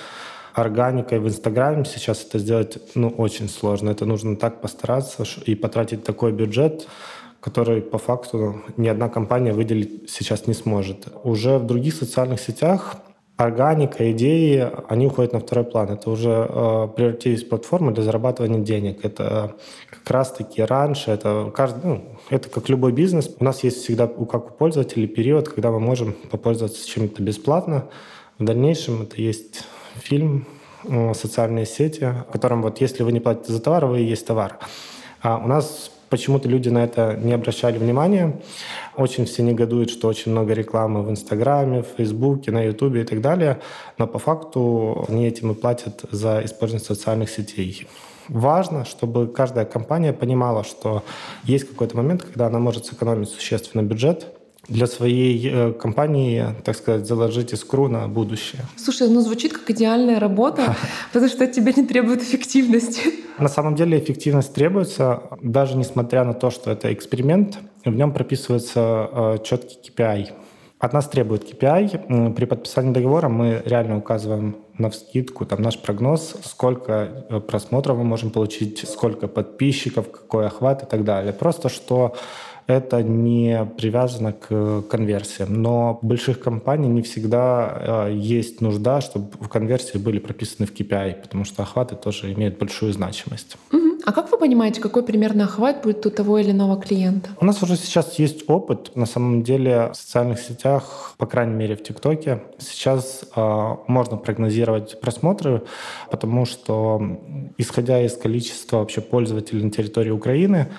органикой 0.54 1.20
в 1.20 1.28
Инстаграме 1.28 1.86
сейчас 1.86 2.26
это 2.26 2.40
сделать 2.40 2.78
ну, 2.96 3.10
очень 3.10 3.50
сложно. 3.50 3.90
Это 3.90 4.06
нужно 4.06 4.36
так 4.36 4.62
постараться 4.62 5.24
и 5.46 5.56
потратить 5.56 6.04
такой 6.04 6.32
бюджет, 6.32 6.88
который 7.40 7.82
по 7.82 7.98
факту 7.98 8.62
ни 8.78 8.88
одна 8.88 9.10
компания 9.10 9.54
выделить 9.54 10.10
сейчас 10.10 10.48
не 10.48 10.54
сможет. 10.54 11.08
Уже 11.24 11.58
в 11.58 11.66
других 11.66 11.94
социальных 11.96 12.40
сетях 12.40 12.98
органика, 13.44 14.12
идеи, 14.12 14.70
они 14.88 15.08
уходят 15.08 15.34
на 15.34 15.40
второй 15.40 15.66
план. 15.66 15.90
Это 15.90 16.10
уже 16.10 16.30
э, 16.30 16.88
превратились 16.96 17.44
в 17.44 17.50
платформы 17.50 17.92
для 17.92 18.04
зарабатывания 18.04 18.60
денег. 18.60 19.04
Это 19.04 19.56
как 19.90 20.10
раз-таки 20.10 20.62
раньше, 20.62 21.12
это, 21.12 21.52
каждый, 21.54 21.86
ну, 21.86 22.04
это 22.30 22.50
как 22.50 22.70
любой 22.70 22.92
бизнес. 22.92 23.34
У 23.40 23.44
нас 23.44 23.64
есть 23.64 23.84
всегда, 23.84 24.08
как 24.08 24.52
у 24.52 24.54
пользователей, 24.54 25.08
период, 25.08 25.50
когда 25.50 25.72
мы 25.72 25.80
можем 25.80 26.14
попользоваться 26.30 26.88
чем-то 26.88 27.22
бесплатно. 27.22 27.90
В 28.38 28.44
дальнейшем 28.44 29.04
это 29.04 29.22
есть 29.22 29.64
фильм, 29.96 30.48
э, 30.86 31.14
социальные 31.14 31.66
сети, 31.66 32.14
в 32.28 32.32
котором 32.32 32.62
вот 32.62 32.82
если 32.82 33.04
вы 33.04 33.12
не 33.12 33.20
платите 33.20 33.54
за 33.54 33.62
товар, 33.62 33.86
вы 33.86 34.02
и 34.02 34.06
есть 34.06 34.26
товар. 34.26 34.60
А 35.22 35.38
у 35.38 35.48
нас 35.48 35.92
почему-то 36.12 36.48
люди 36.48 36.70
на 36.70 36.84
это 36.84 37.18
не 37.20 37.34
обращали 37.34 37.80
внимания. 37.80 38.40
Очень 38.98 39.26
все 39.26 39.42
негодуют, 39.42 39.90
что 39.90 40.10
очень 40.10 40.32
много 40.32 40.54
рекламы 40.54 41.02
в 41.02 41.10
Инстаграме, 41.10 41.82
в 41.82 41.88
Фейсбуке, 41.98 42.52
на 42.52 42.62
Ютубе 42.62 43.02
и 43.02 43.06
так 43.06 43.22
далее. 43.22 43.60
Но 43.98 44.08
по 44.08 44.20
факту 44.20 45.06
они 45.08 45.26
этим 45.26 45.52
и 45.52 45.56
платят 45.56 46.04
за 46.12 46.42
использование 46.44 46.86
социальных 46.86 47.30
сетей. 47.30 47.88
Важно, 48.28 48.86
чтобы 48.86 49.28
каждая 49.28 49.66
компания 49.66 50.14
понимала, 50.14 50.64
что 50.64 51.04
есть 51.44 51.68
какой-то 51.68 51.98
момент, 51.98 52.24
когда 52.24 52.48
она 52.48 52.60
может 52.60 52.86
сэкономить 52.86 53.30
существенно 53.30 53.82
бюджет, 53.82 54.28
для 54.72 54.88
своей 54.88 55.50
э, 55.50 55.74
компании, 55.74 56.46
так 56.64 56.76
сказать, 56.76 57.06
заложить 57.06 57.54
искру 57.54 57.90
на 57.90 58.08
будущее. 58.08 58.62
Слушай, 58.78 59.10
ну 59.10 59.22
звучит 59.22 59.54
как 59.54 59.70
идеальная 59.70 60.20
работа, 60.20 60.76
потому 61.14 61.30
что 61.30 61.44
от 61.44 61.52
тебя 61.52 61.74
не 61.76 61.86
требует 61.86 62.22
эффективности. 62.22 63.02
На 63.38 63.50
самом 63.50 63.76
деле 63.76 64.00
эффективность 64.00 64.54
требуется, 64.54 65.24
даже 65.42 65.76
несмотря 65.76 66.24
на 66.24 66.34
то, 66.34 66.52
что 66.52 66.72
это 66.72 66.94
эксперимент, 66.94 67.60
в 67.84 67.94
нем 67.94 68.14
прописывается 68.14 69.10
э, 69.12 69.38
четкий 69.44 69.92
KPI. 69.92 70.30
От 70.80 70.94
нас 70.94 71.08
требует 71.08 71.44
KPI. 71.44 72.34
При 72.34 72.46
подписании 72.46 72.92
договора 72.92 73.30
мы 73.30 73.62
реально 73.66 73.98
указываем 73.98 74.56
на 74.80 74.90
вскидку 74.90 75.46
там 75.46 75.62
наш 75.62 75.78
прогноз, 75.78 76.36
сколько 76.44 77.26
э, 77.30 77.40
просмотров 77.40 77.98
мы 77.98 78.04
можем 78.04 78.32
получить, 78.32 78.90
сколько 78.90 79.28
подписчиков, 79.28 80.10
какой 80.10 80.48
охват 80.48 80.84
и 80.84 80.86
так 80.86 81.04
далее. 81.04 81.34
Просто 81.34 81.70
что 81.70 82.16
это 82.72 83.04
не 83.04 83.66
привязано 83.78 84.34
к 84.34 84.84
конверсиям. 84.90 85.62
Но 85.62 86.00
больших 86.02 86.40
компаний 86.40 86.88
не 86.88 87.02
всегда 87.02 88.08
э, 88.08 88.14
есть 88.16 88.62
нужда, 88.62 89.02
чтобы 89.02 89.30
в 89.40 89.48
конверсии 89.50 89.98
были 89.98 90.20
прописаны 90.20 90.66
в 90.66 90.74
KPI, 90.74 91.22
потому 91.22 91.46
что 91.46 91.64
охваты 91.64 91.96
тоже 91.96 92.34
имеют 92.34 92.58
большую 92.58 92.94
значимость. 92.94 93.58
А 94.04 94.14
как 94.14 94.32
вы 94.32 94.38
понимаете, 94.38 94.82
какой 94.82 95.04
примерно 95.04 95.44
охват 95.44 95.84
будет 95.84 96.06
у 96.06 96.10
того 96.10 96.40
или 96.40 96.52
иного 96.52 96.82
клиента? 96.82 97.30
У 97.40 97.46
нас 97.46 97.62
уже 97.62 97.76
сейчас 97.76 98.18
есть 98.18 98.50
опыт. 98.50 98.96
На 98.96 99.06
самом 99.06 99.44
деле 99.44 99.92
в 99.94 99.96
социальных 99.96 100.40
сетях, 100.40 101.14
по 101.18 101.28
крайней 101.28 101.54
мере 101.54 101.76
в 101.76 101.84
ТикТоке, 101.84 102.42
сейчас 102.58 103.24
э, 103.36 103.76
можно 103.88 104.18
прогнозировать 104.18 105.00
просмотры, 105.02 105.62
потому 106.10 106.46
что 106.46 107.20
исходя 107.58 108.02
из 108.02 108.18
количества 108.18 108.78
вообще 108.78 109.02
пользователей 109.02 109.64
на 109.64 109.70
территории 109.70 110.12
Украины, 110.12 110.68
а, 110.68 110.76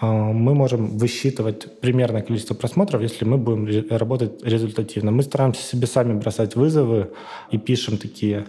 мы 0.00 0.54
можем 0.54 0.96
высчитывать 0.96 1.80
примерное 1.80 2.22
количество 2.22 2.54
просмотров, 2.54 3.02
если 3.02 3.24
мы 3.24 3.36
будем 3.36 3.86
работать 3.90 4.42
результативно. 4.42 5.10
Мы 5.10 5.22
стараемся 5.22 5.62
себе 5.62 5.86
сами 5.86 6.18
бросать 6.18 6.56
вызовы 6.56 7.10
и 7.50 7.58
пишем 7.58 7.98
такие 7.98 8.46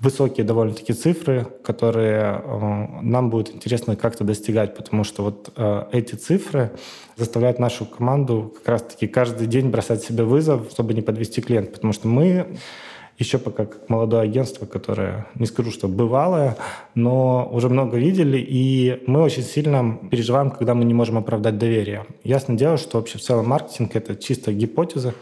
высокие 0.00 0.44
довольно-таки 0.44 0.92
цифры, 0.94 1.46
которые 1.62 2.22
а, 2.22 3.00
нам 3.02 3.30
будет 3.30 3.54
интересно 3.54 3.96
как-то 3.96 4.24
достигать, 4.24 4.74
потому 4.74 5.04
что 5.04 5.22
вот 5.22 5.52
а, 5.56 5.88
эти 5.92 6.14
цифры 6.14 6.72
заставляют 7.16 7.58
нашу 7.58 7.84
команду 7.84 8.54
как 8.56 8.68
раз-таки 8.68 9.06
каждый 9.06 9.46
день 9.46 9.68
бросать 9.68 10.02
себе 10.02 10.24
вызов, 10.24 10.70
чтобы 10.70 10.94
не 10.94 11.02
подвести 11.02 11.42
клиента, 11.42 11.72
потому 11.72 11.92
что 11.92 12.08
мы 12.08 12.56
еще 13.20 13.38
пока 13.38 13.66
как 13.66 13.88
молодое 13.88 14.22
агентство, 14.22 14.66
которое, 14.66 15.26
не 15.34 15.46
скажу, 15.46 15.70
что 15.70 15.88
бывалое, 15.88 16.56
но 16.94 17.48
уже 17.52 17.68
много 17.68 17.98
видели, 17.98 18.38
и 18.38 19.02
мы 19.06 19.20
очень 19.20 19.42
сильно 19.42 19.98
переживаем, 20.10 20.50
когда 20.50 20.74
мы 20.74 20.84
не 20.84 20.94
можем 20.94 21.18
оправдать 21.18 21.58
доверие. 21.58 22.06
Ясно 22.24 22.56
дело, 22.56 22.78
что 22.78 22.98
вообще 22.98 23.18
в 23.18 23.22
целом 23.22 23.46
маркетинг— 23.48 23.90
это 23.94 24.16
чисто 24.16 24.52
гипотеза. 24.52 25.14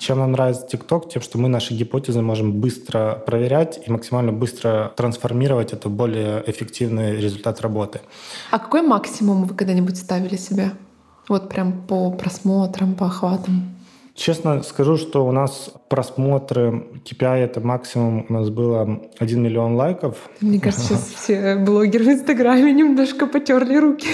Чем 0.00 0.18
нам 0.18 0.32
нравится 0.32 0.66
TikTok? 0.66 1.10
Тем, 1.10 1.22
что 1.22 1.38
мы 1.38 1.48
наши 1.48 1.74
гипотезы 1.74 2.22
можем 2.22 2.52
быстро 2.52 3.22
проверять 3.26 3.78
и 3.86 3.90
максимально 3.92 4.32
быстро 4.32 4.92
трансформировать 4.96 5.72
это 5.72 5.88
в 5.88 5.92
более 5.92 6.42
эффективный 6.50 7.20
результат 7.20 7.60
работы. 7.60 8.00
А 8.50 8.58
какой 8.58 8.82
максимум 8.82 9.44
вы 9.44 9.54
когда-нибудь 9.54 9.96
ставили 9.96 10.36
себе? 10.36 10.72
Вот 11.28 11.48
прям 11.48 11.86
по 11.86 12.10
просмотрам, 12.10 12.94
по 12.94 13.06
охватам? 13.06 13.73
Честно 14.14 14.62
скажу, 14.62 14.96
что 14.96 15.26
у 15.26 15.32
нас 15.32 15.72
просмотры 15.88 16.86
KPI 17.04 17.36
это 17.38 17.60
максимум 17.60 18.26
у 18.28 18.32
нас 18.32 18.48
было 18.48 19.02
1 19.18 19.42
миллион 19.42 19.74
лайков. 19.74 20.30
Мне 20.40 20.60
кажется, 20.60 20.94
сейчас 20.94 21.08
все 21.16 21.56
блогеры 21.56 22.04
в 22.04 22.08
Инстаграме 22.08 22.72
немножко 22.72 23.26
потерли 23.26 23.76
руки. 23.76 24.08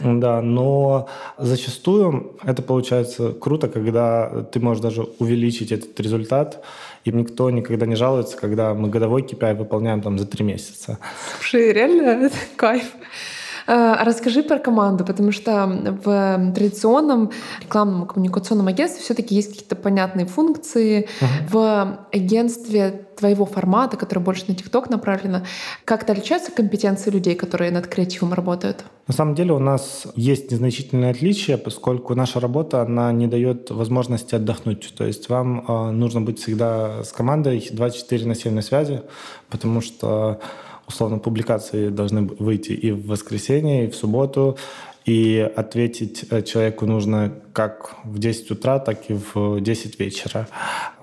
Да, 0.00 0.40
но 0.40 1.08
зачастую 1.36 2.38
это 2.42 2.62
получается 2.62 3.32
круто, 3.32 3.68
когда 3.68 4.44
ты 4.50 4.60
можешь 4.60 4.82
даже 4.82 5.02
увеличить 5.18 5.72
этот 5.72 6.00
результат, 6.00 6.64
и 7.04 7.12
никто 7.12 7.50
никогда 7.50 7.84
не 7.84 7.96
жалуется, 7.96 8.38
когда 8.38 8.72
мы 8.72 8.88
годовой 8.88 9.22
KPI 9.22 9.56
выполняем 9.56 10.00
там 10.00 10.18
за 10.18 10.26
три 10.26 10.42
месяца. 10.42 10.98
Слушай, 11.36 11.72
реально 11.72 12.02
это 12.26 12.36
кайф. 12.56 12.94
Э, 13.66 13.96
расскажи 14.04 14.42
про 14.42 14.58
команду, 14.58 15.04
потому 15.04 15.32
что 15.32 15.66
в 16.04 16.52
традиционном 16.54 17.30
рекламном 17.60 18.06
коммуникационном 18.06 18.68
агентстве 18.68 19.02
все-таки 19.02 19.34
есть 19.34 19.50
какие-то 19.50 19.76
понятные 19.76 20.26
функции. 20.26 21.08
Uh-huh. 21.20 21.48
В 21.50 21.98
агентстве 22.12 23.06
твоего 23.16 23.46
формата, 23.46 23.96
который 23.96 24.18
больше 24.20 24.44
на 24.48 24.54
ТикТок 24.54 24.90
направлено, 24.90 25.42
как-то 25.84 26.12
отличаются 26.12 26.50
компетенции 26.50 27.10
людей, 27.10 27.34
которые 27.34 27.70
над 27.70 27.86
креативом 27.86 28.32
работают? 28.32 28.84
На 29.06 29.14
самом 29.14 29.34
деле 29.34 29.52
у 29.52 29.58
нас 29.58 30.06
есть 30.16 30.50
незначительные 30.50 31.10
отличия, 31.10 31.56
поскольку 31.56 32.14
наша 32.14 32.40
работа, 32.40 32.82
она 32.82 33.12
не 33.12 33.26
дает 33.26 33.70
возможности 33.70 34.34
отдохнуть. 34.34 34.94
То 34.96 35.04
есть 35.04 35.28
вам 35.28 35.64
э, 35.66 35.90
нужно 35.90 36.20
быть 36.20 36.40
всегда 36.40 37.04
с 37.04 37.12
командой 37.12 37.68
24 37.72 38.26
на 38.26 38.34
7 38.34 38.54
на 38.54 38.62
связи, 38.62 39.02
потому 39.50 39.80
что 39.80 40.40
условно, 40.92 41.18
публикации 41.18 41.88
должны 41.88 42.22
выйти 42.22 42.72
и 42.72 42.90
в 42.92 43.06
воскресенье, 43.06 43.86
и 43.86 43.90
в 43.90 43.94
субботу, 43.94 44.56
и 45.04 45.50
ответить 45.56 46.24
э, 46.30 46.42
человеку 46.42 46.86
нужно 46.86 47.32
как 47.52 47.96
в 48.04 48.18
10 48.18 48.50
утра, 48.50 48.78
так 48.78 49.10
и 49.10 49.14
в 49.14 49.60
10 49.60 50.00
вечера. 50.00 50.48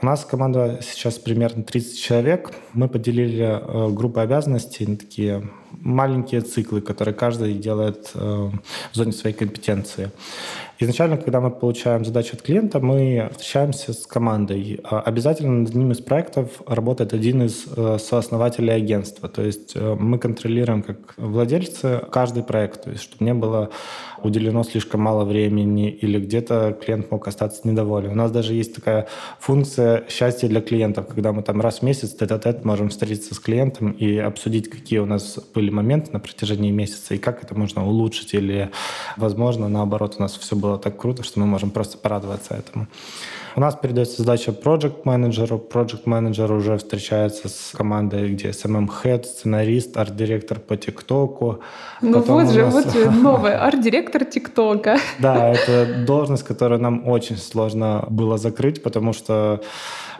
У 0.01 0.05
нас 0.05 0.25
команда 0.25 0.79
сейчас 0.81 1.19
примерно 1.19 1.63
30 1.63 1.99
человек. 1.99 2.51
Мы 2.73 2.87
поделили 2.87 3.45
э, 3.45 3.89
группы 3.89 4.21
обязанностей 4.21 4.85
на 4.85 4.97
такие 4.97 5.49
маленькие 5.71 6.41
циклы, 6.41 6.81
которые 6.81 7.13
каждый 7.13 7.53
делает 7.53 8.11
э, 8.15 8.49
в 8.91 8.95
зоне 8.95 9.11
своей 9.11 9.35
компетенции. 9.35 10.11
Изначально, 10.79 11.17
когда 11.17 11.41
мы 11.41 11.51
получаем 11.51 12.05
задачу 12.05 12.35
от 12.35 12.41
клиента, 12.41 12.79
мы 12.79 13.29
встречаемся 13.31 13.93
с 13.93 14.07
командой. 14.07 14.79
А 14.83 15.01
обязательно 15.01 15.59
над 15.59 15.69
одним 15.69 15.91
из 15.91 15.99
проектов 15.99 16.61
работает 16.65 17.13
один 17.13 17.43
из 17.43 17.65
э, 17.75 17.97
сооснователей 17.99 18.73
агентства. 18.73 19.29
То 19.29 19.43
есть 19.43 19.75
мы 19.75 20.17
контролируем 20.17 20.81
как 20.81 21.13
владельцы 21.17 22.01
каждый 22.11 22.43
проект, 22.43 22.85
то 22.85 22.91
есть 22.91 23.03
чтобы 23.03 23.25
не 23.25 23.33
было 23.33 23.69
уделено 24.23 24.63
слишком 24.63 25.01
мало 25.01 25.25
времени 25.25 25.89
или 25.89 26.17
где-то 26.39 26.77
клиент 26.81 27.11
мог 27.11 27.27
остаться 27.27 27.67
недоволен. 27.67 28.11
У 28.11 28.15
нас 28.15 28.31
даже 28.31 28.53
есть 28.53 28.73
такая 28.73 29.07
функция 29.39 30.05
счастья 30.07 30.47
для 30.47 30.61
клиентов, 30.61 31.07
когда 31.07 31.33
мы 31.33 31.43
там 31.43 31.59
раз 31.61 31.79
в 31.79 31.81
месяц 31.83 32.11
тет-а-тет 32.11 32.63
можем 32.63 32.89
встретиться 32.89 33.35
с 33.35 33.39
клиентом 33.39 33.91
и 33.91 34.17
обсудить, 34.17 34.69
какие 34.69 34.99
у 34.99 35.05
нас 35.05 35.37
были 35.53 35.69
моменты 35.69 36.11
на 36.11 36.19
протяжении 36.19 36.71
месяца 36.71 37.15
и 37.15 37.17
как 37.17 37.43
это 37.43 37.55
можно 37.55 37.85
улучшить 37.85 38.33
или, 38.33 38.71
возможно, 39.17 39.67
наоборот, 39.67 40.15
у 40.17 40.21
нас 40.21 40.37
все 40.37 40.55
было 40.55 40.77
так 40.77 40.97
круто, 40.97 41.23
что 41.23 41.39
мы 41.39 41.45
можем 41.45 41.71
просто 41.71 41.97
порадоваться 41.97 42.55
этому. 42.55 42.87
У 43.59 43.61
нас 43.61 43.75
передается 43.75 44.21
задача 44.21 44.51
project 44.51 45.01
менеджеру 45.03 45.57
Project 45.57 46.03
менеджер 46.05 46.49
уже 46.53 46.77
встречается 46.77 47.49
с 47.49 47.73
командой, 47.75 48.29
где 48.31 48.51
SMM 48.51 48.87
Head, 49.03 49.25
сценарист, 49.25 49.97
арт-директор 49.97 50.59
по 50.59 50.77
ТикТоку. 50.77 51.59
Ну 52.01 52.21
Потом 52.21 52.45
вот 52.45 52.53
же, 52.53 52.63
нас... 52.63 52.73
вот 52.73 53.13
новый 53.21 53.53
арт-директор 53.57 54.23
ТикТока. 54.23 54.97
Да, 55.19 55.49
это 55.49 56.05
должность, 56.07 56.43
которую 56.43 56.79
нам 56.79 57.05
очень 57.05 57.35
сложно 57.35 58.05
было 58.09 58.37
закрыть, 58.37 58.81
потому 58.81 59.11
что 59.11 59.59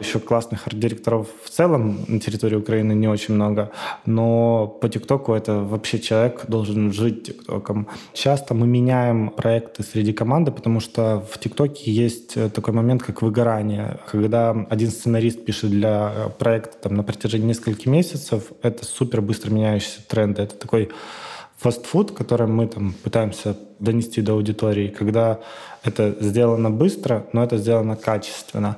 еще 0.00 0.18
классных 0.18 0.66
арт-директоров 0.66 1.28
в 1.44 1.50
целом 1.50 2.04
на 2.08 2.20
территории 2.20 2.56
Украины 2.56 2.92
не 2.92 3.08
очень 3.08 3.34
много, 3.34 3.70
но 4.06 4.66
по 4.66 4.88
ТикТоку 4.88 5.34
это 5.34 5.60
вообще 5.60 5.98
человек 5.98 6.46
должен 6.48 6.92
жить 6.92 7.24
ТикТоком. 7.24 7.86
Часто 8.12 8.54
мы 8.54 8.66
меняем 8.66 9.30
проекты 9.30 9.82
среди 9.82 10.12
команды, 10.12 10.50
потому 10.50 10.80
что 10.80 11.24
в 11.30 11.38
ТикТоке 11.38 11.90
есть 11.90 12.34
такой 12.52 12.74
момент, 12.74 13.02
как 13.02 13.22
выгорание. 13.22 14.00
Когда 14.10 14.50
один 14.68 14.90
сценарист 14.90 15.44
пишет 15.44 15.70
для 15.70 16.32
проекта 16.38 16.78
там, 16.82 16.94
на 16.94 17.02
протяжении 17.02 17.46
нескольких 17.46 17.86
месяцев, 17.86 18.52
это 18.62 18.84
супер 18.84 19.20
быстро 19.20 19.50
меняющийся 19.50 20.00
тренд. 20.08 20.38
Это 20.38 20.56
такой 20.56 20.90
фастфуд, 21.60 22.12
который 22.12 22.46
мы 22.46 22.66
там 22.66 22.94
пытаемся 23.04 23.54
донести 23.78 24.22
до 24.22 24.32
аудитории, 24.32 24.88
когда 24.88 25.40
это 25.84 26.16
сделано 26.20 26.70
быстро, 26.70 27.26
но 27.32 27.44
это 27.44 27.58
сделано 27.58 27.96
качественно. 27.96 28.76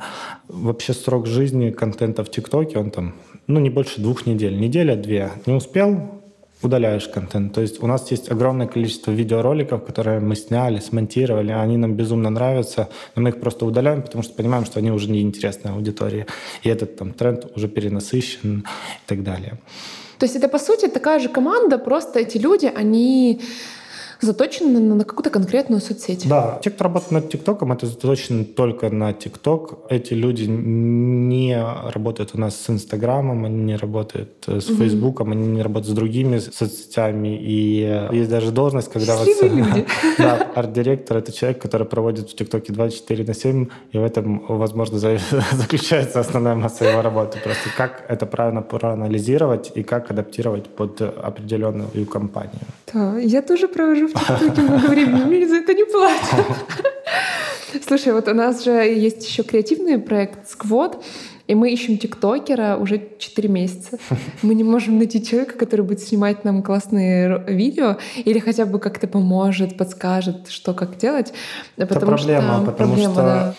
Вообще 0.49 0.93
срок 0.93 1.27
жизни 1.27 1.71
контента 1.71 2.25
в 2.25 2.31
ТикТоке, 2.31 2.79
он 2.79 2.91
там, 2.91 3.15
ну, 3.47 3.61
не 3.61 3.71
больше 3.71 4.01
двух 4.01 4.27
недель. 4.27 4.59
Неделя-две. 4.59 5.31
Не 5.47 5.55
успел, 5.55 6.23
удаляешь 6.61 7.07
контент. 7.07 7.55
То 7.55 7.61
есть 7.61 7.81
у 7.83 7.87
нас 7.87 8.11
есть 8.11 8.31
огромное 8.31 8.67
количество 8.67 9.13
видеороликов, 9.13 9.85
которые 9.85 10.19
мы 10.19 10.35
сняли, 10.35 10.81
смонтировали, 10.81 11.53
они 11.53 11.77
нам 11.77 11.95
безумно 11.95 12.31
нравятся, 12.31 12.89
но 13.15 13.23
мы 13.23 13.29
их 13.29 13.41
просто 13.41 13.65
удаляем, 13.65 14.03
потому 14.03 14.25
что 14.25 14.35
понимаем, 14.35 14.65
что 14.65 14.81
они 14.81 14.91
уже 14.91 15.09
не 15.09 15.21
интересны 15.21 15.69
аудитории. 15.69 16.27
И 16.63 16.69
этот 16.69 16.97
там 16.97 17.13
тренд 17.13 17.47
уже 17.55 17.69
перенасыщен 17.69 18.61
и 18.61 19.09
так 19.09 19.23
далее. 19.23 19.59
То 20.23 20.27
есть 20.27 20.37
это, 20.37 20.47
по 20.47 20.59
сути, 20.59 20.87
такая 20.87 21.19
же 21.19 21.29
команда, 21.29 21.79
просто 21.79 22.21
эти 22.21 22.39
люди, 22.39 22.73
они 22.73 23.41
заточены 24.23 24.79
на, 24.79 25.05
какую-то 25.05 25.31
конкретную 25.31 25.81
соцсеть. 25.81 26.29
Да, 26.29 26.61
те, 26.63 26.71
кто 26.71 26.85
работает 26.85 27.13
над 27.13 27.31
ТикТоком, 27.31 27.73
это 27.73 27.87
заточено 27.87 28.45
только 28.45 28.89
на 28.91 29.13
ТикТок. 29.13 29.79
Эти 29.91 30.15
люди 30.15 30.45
не 30.45 31.61
работают 31.93 32.31
у 32.35 32.39
нас 32.39 32.57
с 32.57 32.71
Инстаграмом, 32.71 33.45
они 33.45 33.63
не 33.65 33.77
работают 33.77 34.31
э, 34.47 34.61
с 34.61 34.67
Фейсбуком, 34.67 35.33
они 35.33 35.47
не 35.47 35.63
работают 35.63 35.93
с 35.93 35.97
другими 35.97 36.39
соцсетями. 36.39 37.37
И 37.37 38.09
есть 38.13 38.31
даже 38.31 38.53
должность, 38.53 38.91
когда 38.91 39.17
вот... 39.17 39.29
люди. 39.43 39.87
Да, 40.19 40.49
арт-директор— 40.55 41.17
это 41.19 41.33
человек, 41.33 41.61
который 41.61 41.87
проводит 41.87 42.31
в 42.31 42.37
ТикТоке 42.37 42.73
24 42.73 43.25
на 43.25 43.35
7, 43.35 43.67
и 43.93 43.99
в 43.99 44.05
этом, 44.05 44.45
возможно, 44.49 44.99
заключается 45.53 46.21
основная 46.21 46.55
масса 46.55 46.85
его 46.85 47.03
работы. 47.03 47.39
Просто 47.43 47.69
как 47.77 48.05
это 48.09 48.27
правильно 48.27 48.63
проанализировать 48.63 49.73
и 49.75 49.83
как 49.83 50.11
адаптировать 50.11 50.67
под 50.69 51.01
определенную 51.01 51.89
компанию. 52.07 52.61
Да, 52.93 53.19
я 53.19 53.43
тоже 53.43 53.69
провожу 53.69 54.12
в 54.15 54.39
ТикТоке 54.39 54.61
много 54.63 54.87
времени, 54.87 55.25
мне 55.25 55.49
за 55.49 55.57
это 55.57 55.75
не 55.75 55.85
платят. 55.85 56.47
Слушай, 57.87 58.13
вот 58.13 58.29
у 58.29 58.35
нас 58.35 58.65
же 58.65 58.71
есть 58.71 59.27
еще 59.27 59.43
креативный 59.43 59.99
проект 59.99 60.49
«Сквот», 60.49 61.03
и 61.47 61.55
мы 61.55 61.71
ищем 61.73 61.99
тиктокера 61.99 62.77
уже 62.77 63.11
4 63.19 63.49
месяца. 63.49 63.99
Мы 64.43 64.55
не 64.55 64.65
можем 64.65 64.99
найти 64.99 65.25
человека, 65.25 65.59
который 65.59 65.83
будет 65.83 66.01
снимать 66.01 66.45
нам 66.45 66.63
классные 66.63 67.45
видео 67.49 67.97
или 68.17 68.39
хотя 68.39 68.65
бы 68.65 68.79
как-то 68.79 69.09
поможет, 69.09 69.77
подскажет, 69.77 70.49
что 70.49 70.73
как 70.73 70.97
делать. 70.97 71.33
Потому 71.77 71.99
Это 71.99 72.07
проблема, 72.07 72.55
что... 72.55 72.71
потому 72.71 72.95
проблема, 72.95 73.13
что 73.13 73.23
да 73.23 73.55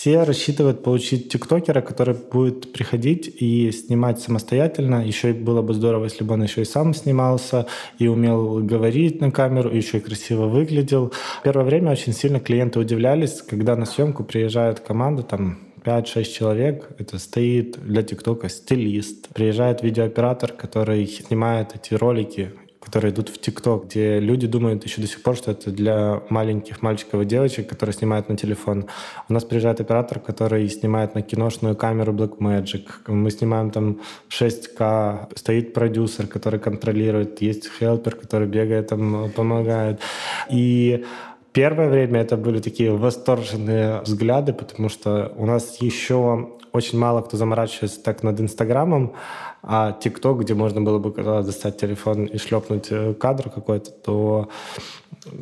все 0.00 0.22
рассчитывают 0.22 0.82
получить 0.82 1.30
тиктокера, 1.30 1.82
который 1.82 2.14
будет 2.14 2.72
приходить 2.72 3.30
и 3.38 3.70
снимать 3.70 4.18
самостоятельно. 4.18 5.04
Еще 5.06 5.34
было 5.34 5.60
бы 5.60 5.74
здорово, 5.74 6.04
если 6.04 6.24
бы 6.24 6.32
он 6.32 6.42
еще 6.42 6.62
и 6.62 6.64
сам 6.64 6.94
снимался, 6.94 7.66
и 7.98 8.08
умел 8.08 8.60
говорить 8.64 9.20
на 9.20 9.30
камеру, 9.30 9.68
и 9.68 9.76
еще 9.76 9.98
и 9.98 10.00
красиво 10.00 10.46
выглядел. 10.46 11.12
Первое 11.44 11.66
время 11.66 11.92
очень 11.92 12.14
сильно 12.14 12.40
клиенты 12.40 12.78
удивлялись, 12.78 13.42
когда 13.42 13.76
на 13.76 13.84
съемку 13.84 14.24
приезжает 14.24 14.80
команда, 14.80 15.22
там 15.22 15.58
5-6 15.84 16.24
человек. 16.24 16.88
Это 16.98 17.18
стоит 17.18 17.78
для 17.84 18.02
ТикТока 18.02 18.48
стилист. 18.48 19.28
Приезжает 19.34 19.82
видеооператор, 19.82 20.52
который 20.52 21.06
снимает 21.08 21.72
эти 21.74 21.92
ролики 21.92 22.52
которые 22.80 23.12
идут 23.12 23.28
в 23.28 23.38
ТикТок, 23.38 23.84
где 23.84 24.18
люди 24.20 24.46
думают 24.46 24.84
еще 24.84 25.02
до 25.02 25.06
сих 25.06 25.22
пор, 25.22 25.36
что 25.36 25.50
это 25.50 25.70
для 25.70 26.22
маленьких 26.30 26.80
мальчиков 26.82 27.20
и 27.20 27.24
девочек, 27.26 27.68
которые 27.68 27.94
снимают 27.94 28.28
на 28.28 28.36
телефон. 28.36 28.86
У 29.28 29.32
нас 29.32 29.44
приезжает 29.44 29.80
оператор, 29.80 30.18
который 30.18 30.68
снимает 30.68 31.14
на 31.14 31.22
киношную 31.22 31.76
камеру 31.76 32.12
Blackmagic. 32.12 32.86
Мы 33.06 33.30
снимаем 33.30 33.70
там 33.70 34.00
6К. 34.30 35.36
Стоит 35.36 35.74
продюсер, 35.74 36.26
который 36.26 36.58
контролирует. 36.58 37.42
Есть 37.42 37.70
хелпер, 37.78 38.16
который 38.16 38.48
бегает, 38.48 38.88
там 38.88 39.30
помогает. 39.30 40.00
И 40.48 41.04
Первое 41.52 41.88
время 41.88 42.20
это 42.20 42.36
были 42.36 42.60
такие 42.60 42.96
восторженные 42.96 44.02
взгляды, 44.02 44.52
потому 44.52 44.88
что 44.88 45.32
у 45.36 45.46
нас 45.46 45.80
еще 45.80 46.50
очень 46.72 46.98
мало 46.98 47.22
кто 47.22 47.36
заморачивается 47.36 48.02
так 48.02 48.22
над 48.22 48.40
Инстаграмом, 48.40 49.14
а 49.62 49.92
ТикТок, 49.92 50.40
где 50.40 50.54
можно 50.54 50.80
было 50.80 50.98
бы 50.98 51.10
достать 51.12 51.78
телефон 51.78 52.26
и 52.26 52.38
шлепнуть 52.38 52.86
э, 52.90 53.14
кадр 53.14 53.50
какой-то, 53.50 53.90
то 53.90 54.48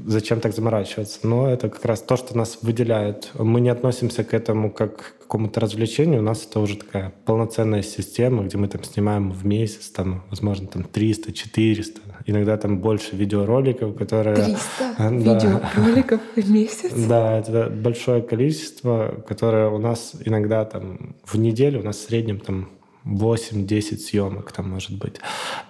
зачем 0.07 0.41
так 0.41 0.55
заморачиваться? 0.55 1.21
Но 1.23 1.49
это 1.49 1.69
как 1.69 1.85
раз 1.85 2.03
то, 2.03 2.17
что 2.17 2.37
нас 2.37 2.59
выделяет. 2.63 3.31
Мы 3.35 3.61
не 3.61 3.69
относимся 3.69 4.25
к 4.25 4.35
этому 4.35 4.71
как 4.71 4.97
к 5.19 5.23
какому-то 5.23 5.61
развлечению. 5.61 6.21
У 6.21 6.25
нас 6.25 6.47
это 6.47 6.59
уже 6.61 6.77
такая 6.77 7.13
полноценная 7.27 7.83
система, 7.83 8.45
где 8.45 8.57
мы 8.57 8.67
там 8.67 8.83
снимаем 8.83 9.31
в 9.31 9.45
месяц, 9.45 9.91
там, 9.91 10.25
возможно, 10.31 10.67
там 10.67 10.85
300, 10.85 11.33
400, 11.33 12.01
иногда 12.25 12.57
там 12.57 12.79
больше 12.79 13.15
видеороликов, 13.15 13.95
которые... 13.95 14.37
300 14.37 14.61
да. 14.99 15.11
видеороликов 15.11 16.21
в 16.35 16.51
месяц? 16.51 16.93
Да, 17.09 17.39
это 17.39 17.71
большое 17.71 18.23
количество, 18.23 19.23
которое 19.27 19.69
у 19.69 19.79
нас 19.79 20.15
иногда 20.25 20.65
там 20.65 21.17
в 21.25 21.37
неделю, 21.37 21.81
у 21.81 21.85
нас 21.85 21.97
в 21.97 22.07
среднем 22.09 22.41
там 22.41 22.69
8-10 23.05 23.99
съемок 23.99 24.53
там 24.53 24.71
может 24.71 24.99
быть. 24.99 25.17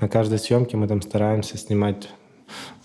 На 0.01 0.09
каждой 0.09 0.38
съемке 0.38 0.77
мы 0.77 0.88
там 0.88 1.03
стараемся 1.03 1.57
снимать 1.59 2.09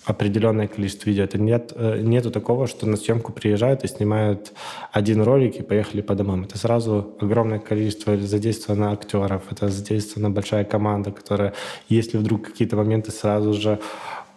определенное 0.05 0.67
количество 0.67 1.09
видео. 1.09 1.23
Это 1.23 1.37
нет, 1.37 1.73
э, 1.75 1.99
нету 2.01 2.31
такого, 2.31 2.67
что 2.67 2.85
на 2.85 2.97
съемку 2.97 3.31
приезжают 3.31 3.83
и 3.83 3.87
снимают 3.87 4.51
один 4.91 5.21
ролик 5.21 5.55
и 5.55 5.63
поехали 5.63 6.01
по 6.01 6.15
домам. 6.15 6.43
Это 6.43 6.57
сразу 6.57 7.15
огромное 7.19 7.59
количество 7.59 8.17
задействовано 8.17 8.91
актеров, 8.91 9.43
это 9.51 9.69
задействована 9.69 10.29
большая 10.29 10.65
команда, 10.65 11.11
которая, 11.11 11.53
если 11.89 12.17
вдруг 12.17 12.47
какие-то 12.47 12.75
моменты, 12.75 13.11
сразу 13.11 13.53
же 13.53 13.79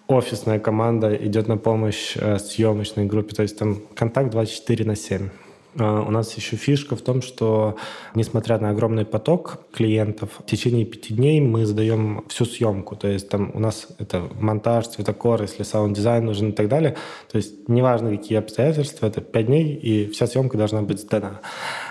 офисная 0.07 0.61
команда 0.61 1.15
идет 1.17 1.49
на 1.49 1.57
помощь 1.57 2.17
э, 2.17 2.39
съемочной 2.39 3.07
группе. 3.07 3.35
То 3.35 3.43
есть 3.43 3.59
там 3.59 3.81
контакт 3.95 4.31
24 4.31 4.85
на 4.85 4.97
7. 4.97 5.29
А, 5.79 6.03
у 6.03 6.11
нас 6.11 6.35
еще 6.35 6.57
фишка 6.57 6.97
в 6.97 7.03
том, 7.03 7.23
что 7.23 7.77
несмотря 8.15 8.59
на 8.59 8.71
огромный 8.71 9.05
поток 9.05 9.59
клиентов, 9.73 10.31
в 10.39 10.47
течение 10.47 10.85
пяти 10.85 11.15
дней 11.15 11.41
мы 11.41 11.67
сдаем 11.67 12.25
всю 12.29 12.45
съемку. 12.45 12.97
То 12.97 13.09
есть 13.09 13.29
там 13.29 13.51
у 13.55 13.61
нас 13.61 13.89
это 13.99 14.29
монтаж, 14.41 14.89
цветокор, 14.89 15.43
если 15.43 15.63
саунд-дизайн 15.63 16.25
нужен 16.25 16.51
и 16.51 16.53
так 16.53 16.69
далее. 16.69 16.97
То 17.31 17.37
есть 17.37 17.69
неважно, 17.69 18.17
какие 18.17 18.39
обстоятельства, 18.39 19.07
это 19.07 19.21
пять 19.21 19.47
дней, 19.47 19.75
и 19.75 20.11
вся 20.11 20.27
съемка 20.27 20.57
должна 20.57 20.83
быть 20.83 21.01
сдана. 21.01 21.41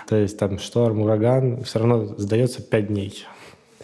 То 0.08 0.16
есть 0.16 0.38
там 0.38 0.58
шторм, 0.58 1.02
ураган, 1.02 1.62
все 1.62 1.78
равно 1.78 2.04
сдается 2.16 2.62
пять 2.62 2.88
дней. 2.88 3.24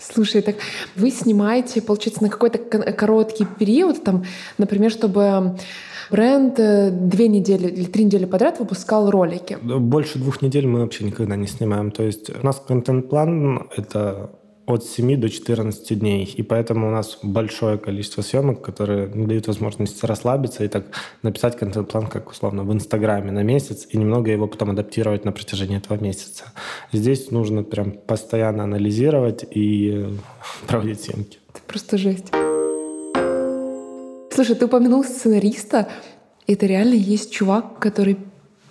Слушай, 0.01 0.43
так 0.43 0.57
вы 0.97 1.11
снимаете, 1.11 1.81
получается, 1.81 2.25
на 2.25 2.29
какой-то 2.29 2.59
короткий 2.59 3.45
период, 3.45 4.03
там, 4.03 4.25
например, 4.59 4.91
чтобы 4.91 5.57
бренд 6.13 6.61
э, 6.61 6.91
две 6.91 7.27
недели 7.29 7.69
или 7.69 7.85
три 7.85 8.05
недели 8.05 8.27
подряд 8.27 8.61
выпускал 8.61 9.11
ролики. 9.11 9.59
Больше 9.63 10.19
двух 10.19 10.43
недель 10.43 10.67
мы 10.67 10.81
вообще 10.81 11.05
никогда 11.05 11.37
не 11.37 11.47
снимаем. 11.47 11.91
То 11.91 12.03
есть 12.05 12.31
у 12.31 12.47
нас 12.47 12.63
контент-план— 12.67 13.69
это 13.77 14.31
от 14.67 14.85
7 14.85 15.21
до 15.21 15.29
14 15.29 15.99
дней. 15.99 16.25
И 16.37 16.43
поэтому 16.43 16.89
у 16.89 16.91
нас 16.91 17.19
большое 17.23 17.79
количество 17.79 18.23
съемок, 18.23 18.63
которые 18.63 19.07
дают 19.07 19.49
возможность 19.49 20.05
расслабиться 20.05 20.65
и 20.65 20.69
так 20.69 20.85
написать 21.23 21.57
контент-план, 21.57 22.07
как 22.07 22.31
условно 22.31 22.63
в 22.63 22.73
Инстаграме 22.73 23.33
на 23.33 23.43
месяц, 23.43 23.89
и 23.91 23.99
немного 23.99 24.31
его 24.31 24.47
потом 24.47 24.71
адаптировать 24.71 25.25
на 25.25 25.33
протяжении 25.33 25.79
этого 25.79 25.99
месяца. 26.03 26.45
Здесь 26.93 27.31
нужно 27.31 27.65
прям 27.65 27.93
постоянно 27.93 28.65
анализировать 28.65 29.45
и 29.51 30.07
проводить 30.69 31.01
съемки. 31.01 31.39
Это 31.51 31.61
просто 31.67 31.99
жесть. 31.99 32.33
Слушай, 34.35 34.57
ты 34.57 34.67
упомянул 34.67 35.05
сценариста. 35.05 35.89
Это 36.47 36.67
реально 36.67 36.95
есть 36.95 37.33
чувак, 37.33 37.79
который 37.79 38.19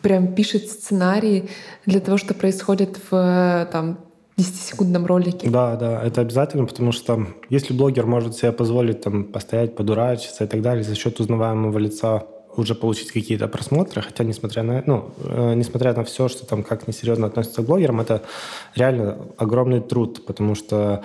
прям 0.02 0.34
пишет 0.34 0.68
сценарии 0.70 1.50
для 1.86 2.00
того, 2.00 2.18
что 2.18 2.34
происходит 2.34 3.00
в 3.10 3.70
там, 3.72 4.00
10-секундном 4.38 5.06
ролике. 5.06 5.50
Да, 5.50 5.76
да, 5.76 6.02
это 6.04 6.22
обязательно, 6.22 6.66
потому 6.66 6.92
что 6.92 7.28
если 7.50 7.74
блогер 7.74 8.06
может 8.08 8.36
себе 8.36 8.52
позволить 8.52 9.02
там 9.02 9.26
постоять, 9.26 9.76
подурачиться 9.76 10.44
и 10.46 10.48
так 10.48 10.62
далее, 10.62 10.84
за 10.84 10.96
счет 10.96 11.20
узнаваемого 11.20 11.78
лица 11.78 12.24
уже 12.58 12.76
получить 12.76 13.12
какие-то 13.12 13.48
просмотры, 13.48 14.02
хотя 14.02 14.24
несмотря 14.24 14.64
на, 14.64 14.84
ну, 14.86 15.12
э, 15.24 15.54
несмотря 15.54 15.94
на 15.94 16.04
все, 16.04 16.28
что 16.28 16.46
там 16.46 16.64
как 16.64 16.88
несерьезно 16.88 17.28
относится 17.28 17.62
к 17.62 17.66
блогерам, 17.66 18.02
это 18.02 18.24
реально 18.76 19.20
огромный 19.38 19.80
труд, 19.80 20.26
потому 20.26 20.56
что 20.56 21.04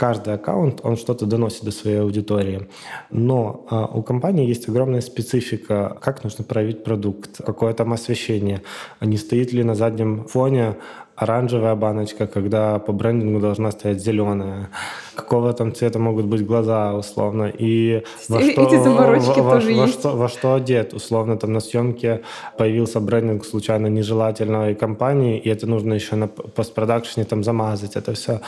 каждый 0.00 0.32
аккаунт, 0.32 0.80
он 0.82 0.96
что-то 0.96 1.26
доносит 1.26 1.62
до 1.64 1.70
своей 1.70 2.00
аудитории. 2.00 2.68
Но 3.10 3.66
а, 3.68 3.84
у 3.84 4.02
компании 4.02 4.48
есть 4.48 4.66
огромная 4.66 5.02
специфика, 5.02 5.98
как 6.00 6.24
нужно 6.24 6.42
проявить 6.42 6.84
продукт, 6.84 7.42
какое 7.44 7.74
там 7.74 7.92
освещение, 7.92 8.62
не 9.02 9.18
стоит 9.18 9.52
ли 9.52 9.62
на 9.62 9.74
заднем 9.74 10.24
фоне 10.24 10.76
оранжевая 11.16 11.74
баночка, 11.74 12.26
когда 12.26 12.78
по 12.78 12.92
брендингу 12.92 13.40
должна 13.40 13.72
стоять 13.72 14.02
зеленая. 14.02 14.70
Какого 15.20 15.52
там 15.52 15.74
цвета 15.74 15.98
могут 15.98 16.26
быть 16.26 16.46
глаза, 16.46 16.94
условно. 16.94 17.52
И 17.58 18.02
во 18.28 18.40
что, 18.40 18.62
эти 18.62 18.82
заморочки 18.82 19.40
во, 19.40 19.50
тоже 19.50 19.66
во, 19.66 19.72
есть. 19.72 19.80
Во 19.80 20.00
что, 20.00 20.16
во 20.16 20.28
что 20.28 20.54
одет. 20.54 20.94
Условно, 20.94 21.36
там 21.36 21.52
на 21.52 21.60
съемке 21.60 22.22
появился 22.56 23.00
брендинг 23.00 23.44
случайно 23.44 23.88
нежелательной 23.88 24.74
компании, 24.74 25.38
и 25.38 25.48
это 25.50 25.66
нужно 25.66 25.92
еще 25.92 26.16
на 26.16 26.28
постпродакшене 26.28 27.26
там 27.26 27.44
замазать 27.44 27.96
это 27.96 28.14
все. 28.14 28.40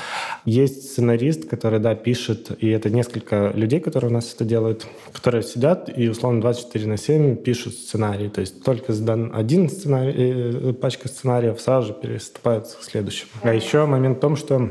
Есть 0.47 0.93
сценарист, 0.93 1.49
который, 1.49 1.79
да, 1.79 1.95
пишет, 1.95 2.51
и 2.59 2.69
это 2.71 2.89
несколько 2.89 3.53
людей, 3.55 3.81
которые 3.81 4.11
у 4.11 4.15
нас 4.15 4.33
это 4.35 4.45
делают, 4.45 4.87
которые 5.13 5.43
сидят 5.43 5.91
и, 5.95 6.09
условно, 6.09 6.41
24 6.41 6.87
на 6.87 6.97
7 6.97 7.37
пишут 7.37 7.75
сценарий. 7.75 8.29
То 8.29 8.41
есть 8.41 8.65
только 8.65 8.95
сдан 8.95 9.31
один 9.35 9.69
сценарий, 9.69 10.15
э, 10.17 10.73
пачка 10.73 11.09
сценариев 11.09 11.61
сразу 11.61 11.89
же 11.89 11.93
переступают 11.93 12.63
переходит 12.63 12.77
к 12.77 12.83
следующему. 12.83 13.31
А 13.43 13.55
еще 13.55 13.87
момент 13.87 14.19
в 14.19 14.21
том, 14.21 14.37
что 14.37 14.71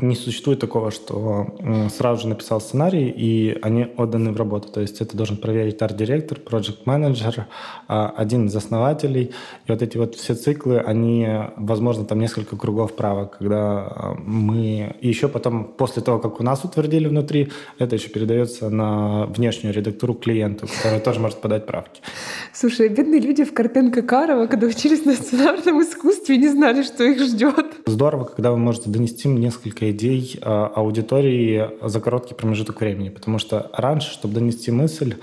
не 0.00 0.14
существует 0.14 0.60
такого, 0.60 0.90
что 0.90 1.54
сразу 1.96 2.22
же 2.22 2.28
написал 2.28 2.60
сценарий, 2.60 3.08
и 3.08 3.58
они 3.62 3.86
отданы 3.96 4.32
в 4.32 4.36
работу. 4.36 4.68
То 4.68 4.80
есть 4.80 5.00
это 5.00 5.16
должен 5.16 5.36
проверить 5.36 5.82
арт-директор, 5.82 6.38
проект-менеджер, 6.38 7.46
а, 7.88 8.12
один 8.16 8.46
из 8.46 8.56
основателей. 8.56 9.32
И 9.66 9.72
вот 9.72 9.82
эти 9.82 9.96
вот 9.96 10.14
все 10.14 10.34
циклы, 10.34 10.78
они, 10.78 11.26
возможно, 11.56 12.04
там 12.04 12.18
несколько 12.20 12.56
кругов 12.56 12.94
правок, 12.94 13.38
когда 13.38 13.56
а, 13.58 14.16
мы... 14.18 14.96
И 15.00 15.08
еще 15.08 15.28
потом, 15.28 15.64
после 15.64 16.02
того, 16.02 16.18
как 16.18 16.40
у 16.40 16.42
нас 16.42 16.64
утвердили 16.64 17.08
внутри, 17.08 17.48
это 17.78 17.96
еще 17.96 18.08
передается 18.08 18.70
на 18.70 19.26
внешнюю 19.26 19.74
редактуру 19.74 20.14
клиенту, 20.14 20.66
который 20.82 21.00
тоже 21.00 21.20
может 21.20 21.40
подать 21.40 21.66
правки. 21.66 22.00
Слушай, 22.52 22.88
бедные 22.88 23.20
люди 23.20 23.44
в 23.44 23.52
Карпенко-Карово, 23.52 24.46
когда 24.46 24.66
учились 24.66 25.04
на 25.04 25.14
сценарном 25.14 25.82
искусстве, 25.82 26.36
не 26.36 26.48
знали, 26.48 26.82
что 26.82 27.04
их 27.04 27.20
ждет. 27.20 27.66
Здорово, 27.86 28.24
когда 28.24 28.50
вы 28.50 28.58
можете 28.58 28.90
донести 28.90 29.28
несколько 29.28 29.89
идей 29.90 30.38
а, 30.42 30.66
аудитории 30.74 31.70
за 31.82 32.00
короткий 32.00 32.34
промежуток 32.34 32.80
времени. 32.80 33.08
Потому 33.08 33.38
что 33.38 33.70
раньше, 33.72 34.12
чтобы 34.12 34.34
донести 34.34 34.70
мысль, 34.70 35.14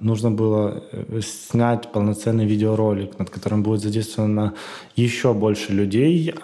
нужно 0.00 0.30
было 0.30 0.84
э, 0.92 1.20
снять 1.22 1.92
полноценный 1.92 2.46
видеоролик, 2.46 3.18
над 3.18 3.30
которым 3.30 3.62
будет 3.62 3.80
задействовано 3.80 4.54
еще 4.96 5.34
больше 5.34 5.72
людей, 5.72 6.34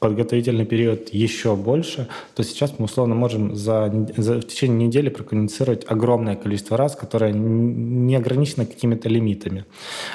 подготовительный 0.00 0.64
период 0.64 1.10
еще 1.10 1.54
больше, 1.54 2.08
то 2.34 2.42
сейчас 2.42 2.78
мы 2.78 2.86
условно 2.86 3.14
можем 3.14 3.54
за, 3.54 3.92
за, 4.16 4.40
в 4.40 4.44
течение 4.44 4.88
недели 4.88 5.10
прокоммуницировать 5.10 5.84
огромное 5.86 6.36
количество 6.36 6.76
раз, 6.76 6.96
которое 6.96 7.32
не 7.32 8.16
ограничено 8.16 8.64
какими-то 8.66 9.08
лимитами. 9.08 9.66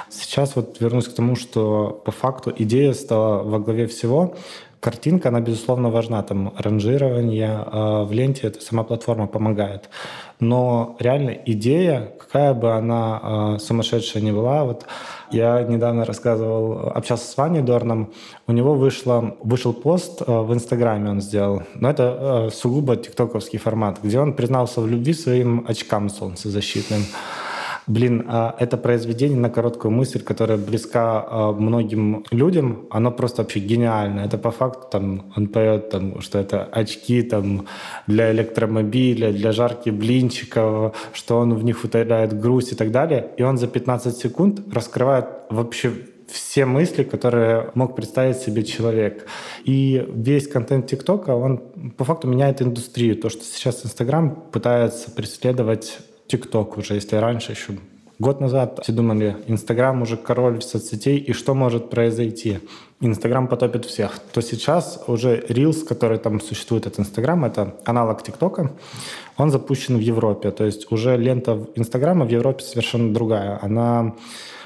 Сейчас 0.10 0.56
вот 0.56 0.78
вернусь 0.80 1.08
к 1.08 1.14
тому, 1.14 1.36
что 1.36 2.02
по 2.04 2.12
факту 2.12 2.52
идея 2.58 2.94
стала 2.94 3.44
во 3.44 3.60
главе 3.60 3.86
всего, 3.86 4.36
Картинка, 4.86 5.30
она, 5.30 5.42
безусловно, 5.42 5.90
важна. 5.90 6.22
Там 6.22 6.54
ранжирование 6.60 7.50
э, 7.66 8.04
в 8.04 8.12
ленте, 8.12 8.46
это 8.46 8.62
сама 8.62 8.84
платформа 8.84 9.26
помогает. 9.26 9.90
Но 10.40 10.96
реально 11.00 11.32
идея, 11.32 12.12
какая 12.20 12.54
бы 12.54 12.72
она 12.72 13.56
э, 13.56 13.60
сумасшедшая 13.60 14.22
ни 14.22 14.32
была, 14.32 14.64
вот 14.64 14.86
я 15.32 15.64
недавно 15.64 16.06
рассказывал, 16.06 16.90
общался 16.94 17.26
с 17.26 17.36
Ваней 17.36 17.64
Дорном, 17.64 18.14
у 18.46 18.52
него 18.52 18.76
вышло, 18.76 19.36
вышел 19.42 19.74
пост 19.74 20.22
э, 20.22 20.32
в 20.32 20.54
Инстаграме 20.54 21.10
он 21.10 21.20
сделал, 21.20 21.64
но 21.74 21.90
это 21.90 22.50
сугубо 22.54 22.96
тиктоковский 22.96 23.58
формат, 23.58 23.98
где 24.04 24.20
он 24.20 24.34
признался 24.34 24.82
в 24.82 24.88
любви 24.88 25.14
своим 25.14 25.66
очкам 25.68 26.10
солнцезащитным. 26.10 27.02
Блин, 27.88 28.26
а 28.28 28.56
это 28.60 28.78
произведение 28.78 29.38
на 29.38 29.52
короткую 29.52 29.92
мысль, 29.92 30.20
которая 30.20 30.58
близка 30.58 31.24
а, 31.28 31.52
многим 31.52 32.26
людям, 32.32 32.88
оно 32.90 33.12
просто 33.12 33.44
вообще 33.44 33.60
гениально. 33.60 34.22
Это 34.22 34.40
по 34.40 34.50
факту 34.50 34.88
там 34.92 35.32
он 35.36 35.48
поет, 35.48 35.90
там, 35.90 36.20
что 36.22 36.40
это 36.40 36.64
очки 36.64 37.22
там, 37.22 37.68
для 38.08 38.32
электромобиля, 38.32 39.32
для 39.32 39.52
жарки 39.52 39.92
блинчиков, 39.92 40.96
что 41.14 41.38
он 41.38 41.54
в 41.54 41.64
них 41.64 41.84
утоляет 41.84 42.40
грусть 42.40 42.72
и 42.72 42.76
так 42.76 42.92
далее. 42.92 43.32
И 43.38 43.44
он 43.44 43.58
за 43.58 43.68
15 43.68 44.18
секунд 44.18 44.62
раскрывает 44.74 45.28
вообще 45.52 45.92
все 46.28 46.66
мысли, 46.66 47.04
которые 47.04 47.70
мог 47.76 47.96
представить 47.96 48.38
себе 48.38 48.64
человек. 48.64 49.28
И 49.64 50.04
весь 50.12 50.48
контент 50.48 50.88
ТикТока, 50.88 51.36
он 51.36 51.60
по 51.98 52.04
факту 52.04 52.28
меняет 52.28 52.64
индустрию. 52.64 53.16
То, 53.16 53.30
что 53.30 53.44
сейчас 53.44 53.86
Инстаграм 53.86 54.36
пытается 54.52 55.12
преследовать 55.12 56.00
ТикТок 56.28 56.78
уже, 56.78 56.96
если 56.96 57.16
раньше 57.18 57.52
еще 57.52 57.74
год 58.20 58.42
назад 58.42 58.80
все 58.84 58.92
думали, 58.92 59.38
Инстаграм 59.48 60.02
уже 60.02 60.18
король 60.18 60.62
соцсетей, 60.62 61.18
и 61.18 61.34
что 61.34 61.54
может 61.54 61.90
произойти? 61.90 62.60
Инстаграм 63.02 63.48
потопит 63.48 63.86
всех. 63.86 64.20
То 64.34 64.42
сейчас 64.42 65.04
уже 65.08 65.40
Reels, 65.50 65.86
который 65.86 66.18
там 66.18 66.40
существует 66.40 66.88
от 66.88 67.00
Инстаграма, 67.00 67.48
это 67.48 67.76
аналог 67.86 68.24
ТикТока, 68.24 68.72
он 69.38 69.52
запущен 69.52 69.98
в 69.98 70.02
Европе. 70.02 70.52
То 70.52 70.64
есть 70.64 70.92
уже 70.92 71.18
лента 71.18 71.68
Инстаграма 71.76 72.26
в 72.26 72.30
Европе 72.30 72.64
совершенно 72.64 73.14
другая. 73.14 73.60
Она 73.62 74.16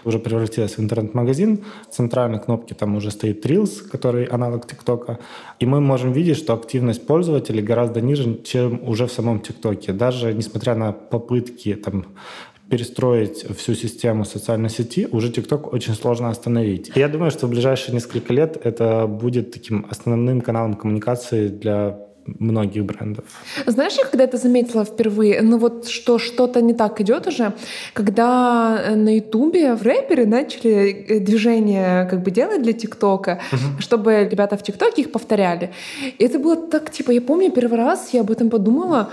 уже 0.06 0.20
превратилась 0.20 0.78
в 0.78 0.80
интернет-магазин. 0.80 1.64
В 1.90 1.94
центральной 1.94 2.40
кнопке 2.40 2.76
там 2.76 2.96
уже 2.96 3.12
стоит 3.12 3.46
Reels, 3.46 3.88
который 3.90 4.26
аналог 4.26 4.66
ТикТока. 4.66 5.20
И 5.60 5.66
мы 5.66 5.82
можем 5.82 6.14
видеть, 6.14 6.38
что 6.38 6.54
активность 6.54 7.06
пользователей 7.06 7.62
гораздо 7.62 8.02
ниже, 8.02 8.42
чем 8.44 8.88
уже 8.88 9.08
в 9.08 9.12
самом 9.12 9.40
ТикТоке. 9.42 9.92
Даже 9.92 10.34
несмотря 10.34 10.76
на 10.76 10.92
попытки 10.92 11.76
там, 11.76 12.06
перестроить 12.70 13.46
всю 13.58 13.76
систему 13.76 14.26
социальной 14.26 14.70
сети, 14.70 15.08
уже 15.12 15.30
TikTok 15.30 15.70
очень 15.72 15.96
сложно 15.96 16.30
остановить. 16.30 16.92
И 16.96 17.00
я 17.00 17.08
думаю, 17.08 17.32
что 17.32 17.48
в 17.48 17.50
ближайшие 17.50 17.94
несколько 17.94 18.34
лет 18.34 18.58
это 18.64 19.08
будет 19.08 19.52
таким 19.52 19.86
основным 19.90 20.42
каналом 20.42 20.76
коммуникации 20.76 21.48
для 21.48 21.98
многих 22.40 22.86
брендов. 22.86 23.26
Знаешь, 23.66 23.98
я 23.98 24.06
когда 24.06 24.24
это 24.24 24.38
заметила 24.38 24.86
впервые, 24.86 25.42
ну 25.42 25.58
вот 25.58 25.88
что 25.88 26.20
что-то 26.20 26.62
не 26.62 26.74
так 26.74 27.02
идет 27.02 27.28
уже, 27.28 27.54
когда 27.94 28.80
э, 28.86 28.96
на 28.96 29.16
Ютубе 29.16 29.74
в 29.74 29.82
рэперы 29.82 30.26
начали 30.26 31.06
э, 31.08 31.20
движение 31.20 32.06
как 32.10 32.22
бы 32.22 32.32
делать 32.32 32.62
для 32.62 32.74
ТикТока, 32.74 33.40
uh-huh. 33.52 33.82
чтобы 33.82 34.28
ребята 34.32 34.58
в 34.58 34.64
ТикТоке 34.64 35.02
их 35.02 35.12
повторяли. 35.12 35.72
И 36.20 36.24
это 36.24 36.40
было 36.40 36.56
так, 36.56 36.92
типа, 36.92 37.12
я 37.12 37.22
помню 37.22 37.52
первый 37.52 37.78
раз, 37.78 38.10
я 38.14 38.22
об 38.22 38.32
этом 38.32 38.50
подумала, 38.50 39.10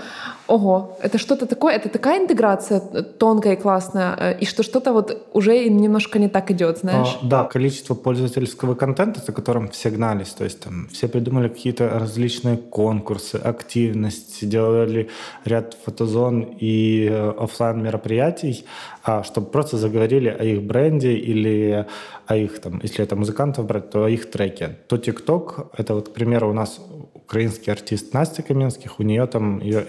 ого, 0.47 0.97
это 1.01 1.17
что-то 1.17 1.45
такое, 1.45 1.75
это 1.75 1.89
такая 1.89 2.19
интеграция 2.19 2.79
тонкая 2.79 3.53
и 3.53 3.55
классная, 3.55 4.15
э, 4.17 4.39
и 4.39 4.45
что 4.45 4.63
что-то 4.63 4.93
вот 4.93 5.27
уже 5.33 5.69
немножко 5.69 6.19
не 6.19 6.29
так 6.29 6.51
идет, 6.51 6.79
знаешь? 6.79 7.17
А, 7.21 7.25
да, 7.25 7.43
количество 7.43 7.95
пользовательского 7.95 8.75
контента, 8.75 9.21
за 9.25 9.31
которым 9.31 9.67
все 9.69 9.89
гнались, 9.89 10.29
то 10.29 10.43
есть 10.43 10.59
там 10.59 10.87
все 10.91 11.07
придумали 11.07 11.49
какие-то 11.49 11.89
различные 11.89 12.57
конкурсы, 12.57 13.35
активности, 13.35 14.45
делали 14.45 15.09
ряд 15.45 15.77
фотозон 15.85 16.41
и 16.41 17.07
э, 17.09 17.29
офлайн 17.37 17.83
мероприятий, 17.83 18.65
а, 19.03 19.23
чтобы 19.23 19.47
просто 19.47 19.77
заговорили 19.77 20.29
о 20.29 20.43
их 20.43 20.63
бренде 20.63 21.13
или 21.13 21.85
о 22.25 22.35
их, 22.35 22.59
там, 22.59 22.79
если 22.83 23.03
это 23.03 23.15
музыкантов 23.15 23.65
брать, 23.65 23.89
то 23.89 24.03
о 24.03 24.09
их 24.09 24.29
треке. 24.31 24.77
То 24.87 24.97
TikTok, 24.97 25.69
это 25.77 25.93
вот, 25.93 26.09
к 26.09 26.13
примеру, 26.13 26.49
у 26.49 26.53
нас 26.53 26.79
украинский 27.27 27.73
артист 27.73 28.13
Настя 28.13 28.41
Каменских, 28.41 28.99
у 28.99 29.03
нее 29.03 29.27
там 29.27 29.59
ее 29.59 29.83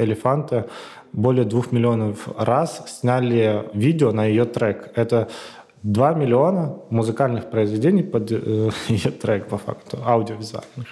«Элефанты» 0.48 0.64
более 1.12 1.44
двух 1.44 1.72
миллионов 1.72 2.28
раз 2.36 2.82
сняли 2.86 3.64
видео 3.72 4.12
на 4.12 4.26
ее 4.26 4.44
трек. 4.44 4.90
Это 4.94 5.28
2 5.82 6.14
миллиона 6.14 6.76
музыкальных 6.90 7.50
произведений 7.50 8.02
под 8.02 8.30
э, 8.30 8.70
ее 8.88 9.10
трек, 9.10 9.48
по 9.48 9.58
факту, 9.58 9.98
аудиовизуальных. 10.04 10.86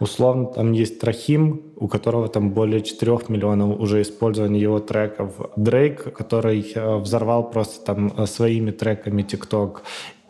Условно, 0.00 0.46
там 0.46 0.72
есть 0.72 1.00
Трахим, 1.00 1.62
у 1.76 1.88
которого 1.88 2.28
там 2.28 2.50
более 2.50 2.82
4 2.82 3.18
миллионов 3.28 3.80
уже 3.80 4.02
использования 4.02 4.60
его 4.60 4.80
треков. 4.80 5.32
Дрейк, 5.56 6.12
который 6.12 6.72
э, 6.74 6.96
взорвал 6.96 7.50
просто 7.50 7.84
там 7.84 8.12
э, 8.16 8.26
своими 8.26 8.70
треками 8.70 9.22
ТикТок. 9.22 9.82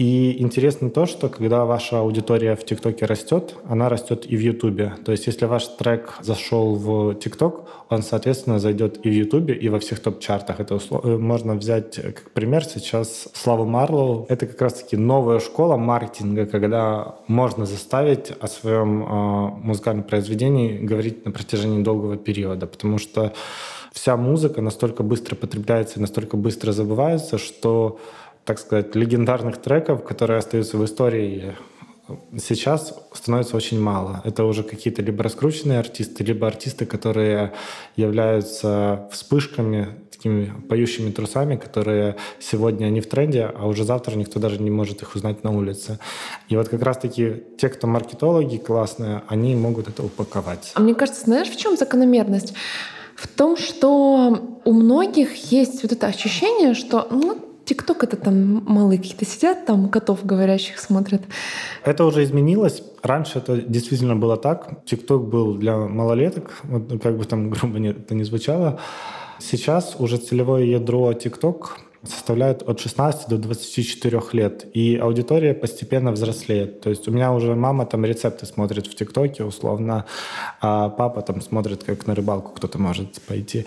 И 0.02 0.42
интересно 0.42 0.90
то, 0.90 1.06
что 1.06 1.28
когда 1.28 1.64
ваша 1.64 2.00
аудитория 2.00 2.56
в 2.56 2.64
ТикТоке 2.64 3.06
растет, 3.06 3.54
она 3.68 3.88
растет 3.88 4.26
и 4.26 4.34
в 4.34 4.40
Ютубе. 4.40 4.94
То 5.04 5.12
есть 5.12 5.28
если 5.28 5.44
ваш 5.44 5.68
трек 5.78 6.14
зашел 6.20 6.74
в 6.74 7.14
ТикТок, 7.14 7.68
он, 7.88 8.02
соответственно, 8.02 8.58
зайдет 8.58 9.06
и 9.06 9.08
в 9.08 9.12
Ютубе, 9.12 9.54
и 9.54 9.68
во 9.68 9.78
всех 9.78 10.00
топ-чартах. 10.00 10.58
Это 10.58 10.74
услов... 10.74 11.04
Э, 11.04 11.16
можно 11.16 11.54
взять 11.54 12.02
как 12.02 12.32
пример 12.32 12.64
сейчас 12.64 13.28
Славу 13.32 13.64
Марлоу. 13.64 14.26
Это 14.28 14.48
как 14.48 14.60
раз-таки 14.60 14.96
новая 14.96 15.38
школа 15.38 15.76
маркетинга, 15.76 16.46
когда 16.46 17.14
можно 17.28 17.64
заставить 17.64 18.32
о 18.40 18.48
своем 18.48 19.04
э, 19.04 19.50
музыкальном 19.62 20.02
произведении 20.02 20.78
говорить 20.78 21.24
на 21.24 21.30
протяжении 21.30 21.80
долгого 21.80 22.16
периода, 22.16 22.66
потому 22.66 22.98
что 22.98 23.34
вся 23.92 24.16
музыка 24.16 24.62
настолько 24.62 25.04
быстро 25.04 25.36
потребляется 25.36 26.00
и 26.00 26.02
настолько 26.02 26.36
быстро 26.36 26.72
забывается, 26.72 27.38
что 27.38 28.00
так 28.44 28.58
сказать, 28.58 28.94
легендарных 28.94 29.60
треков, 29.60 30.04
которые 30.04 30.38
остаются 30.38 30.76
в 30.76 30.84
истории 30.84 31.54
сейчас 32.38 32.94
становится 33.12 33.56
очень 33.56 33.80
мало. 33.80 34.20
Это 34.24 34.44
уже 34.44 34.62
какие-то 34.62 35.02
либо 35.02 35.22
раскрученные 35.22 35.78
артисты, 35.78 36.24
либо 36.24 36.46
артисты, 36.46 36.84
которые 36.86 37.52
являются 37.96 39.08
вспышками, 39.12 39.88
такими 40.10 40.52
поющими 40.68 41.10
трусами, 41.10 41.56
которые 41.56 42.16
сегодня 42.38 42.86
они 42.86 43.00
в 43.00 43.08
тренде, 43.08 43.44
а 43.54 43.66
уже 43.66 43.84
завтра 43.84 44.16
никто 44.16 44.40
даже 44.40 44.60
не 44.60 44.70
может 44.70 45.02
их 45.02 45.14
узнать 45.14 45.44
на 45.44 45.50
улице. 45.50 45.98
И 46.48 46.56
вот 46.56 46.68
как 46.68 46.82
раз-таки 46.82 47.42
те, 47.58 47.68
кто 47.68 47.86
маркетологи 47.86 48.56
классные, 48.56 49.22
они 49.28 49.54
могут 49.56 49.88
это 49.88 50.02
упаковать. 50.02 50.72
А 50.74 50.80
мне 50.80 50.94
кажется, 50.94 51.22
знаешь, 51.22 51.48
в 51.48 51.56
чем 51.56 51.76
закономерность? 51.76 52.54
В 53.16 53.28
том, 53.28 53.56
что 53.56 54.60
у 54.64 54.72
многих 54.72 55.52
есть 55.52 55.82
вот 55.82 55.92
это 55.92 56.06
ощущение, 56.08 56.74
что 56.74 57.06
ну, 57.10 57.51
ТикТок 57.72 58.04
это 58.04 58.18
там 58.18 58.62
малые 58.66 58.98
какие-то 58.98 59.24
сидят, 59.24 59.64
там 59.64 59.88
котов 59.88 60.26
говорящих 60.26 60.78
смотрят. 60.78 61.22
Это 61.84 62.04
уже 62.04 62.22
изменилось. 62.22 62.82
Раньше 63.02 63.38
это 63.38 63.56
действительно 63.56 64.14
было 64.14 64.36
так. 64.36 64.84
ТикТок 64.84 65.26
был 65.28 65.54
для 65.54 65.78
малолеток, 65.78 66.50
вот, 66.64 67.02
как 67.02 67.16
бы 67.16 67.24
там 67.24 67.48
грубо 67.54 67.78
это 67.78 68.14
не 68.14 68.24
звучало. 68.24 68.78
Сейчас 69.38 69.96
уже 69.98 70.18
целевое 70.18 70.66
ядро 70.66 71.14
ТикТок 71.14 71.78
составляет 72.04 72.62
от 72.62 72.80
16 72.80 73.28
до 73.28 73.38
24 73.38 74.20
лет, 74.32 74.66
и 74.74 74.96
аудитория 74.96 75.54
постепенно 75.54 76.10
взрослеет. 76.12 76.80
То 76.80 76.90
есть 76.90 77.06
у 77.06 77.12
меня 77.12 77.32
уже 77.32 77.54
мама 77.54 77.86
там 77.86 78.04
рецепты 78.04 78.46
смотрит 78.46 78.86
в 78.86 78.94
ТикТоке, 78.94 79.44
условно, 79.44 80.06
а 80.60 80.88
папа 80.88 81.22
там 81.22 81.40
смотрит, 81.40 81.84
как 81.84 82.06
на 82.06 82.14
рыбалку 82.14 82.52
кто-то 82.52 82.78
может 82.78 83.20
пойти. 83.22 83.66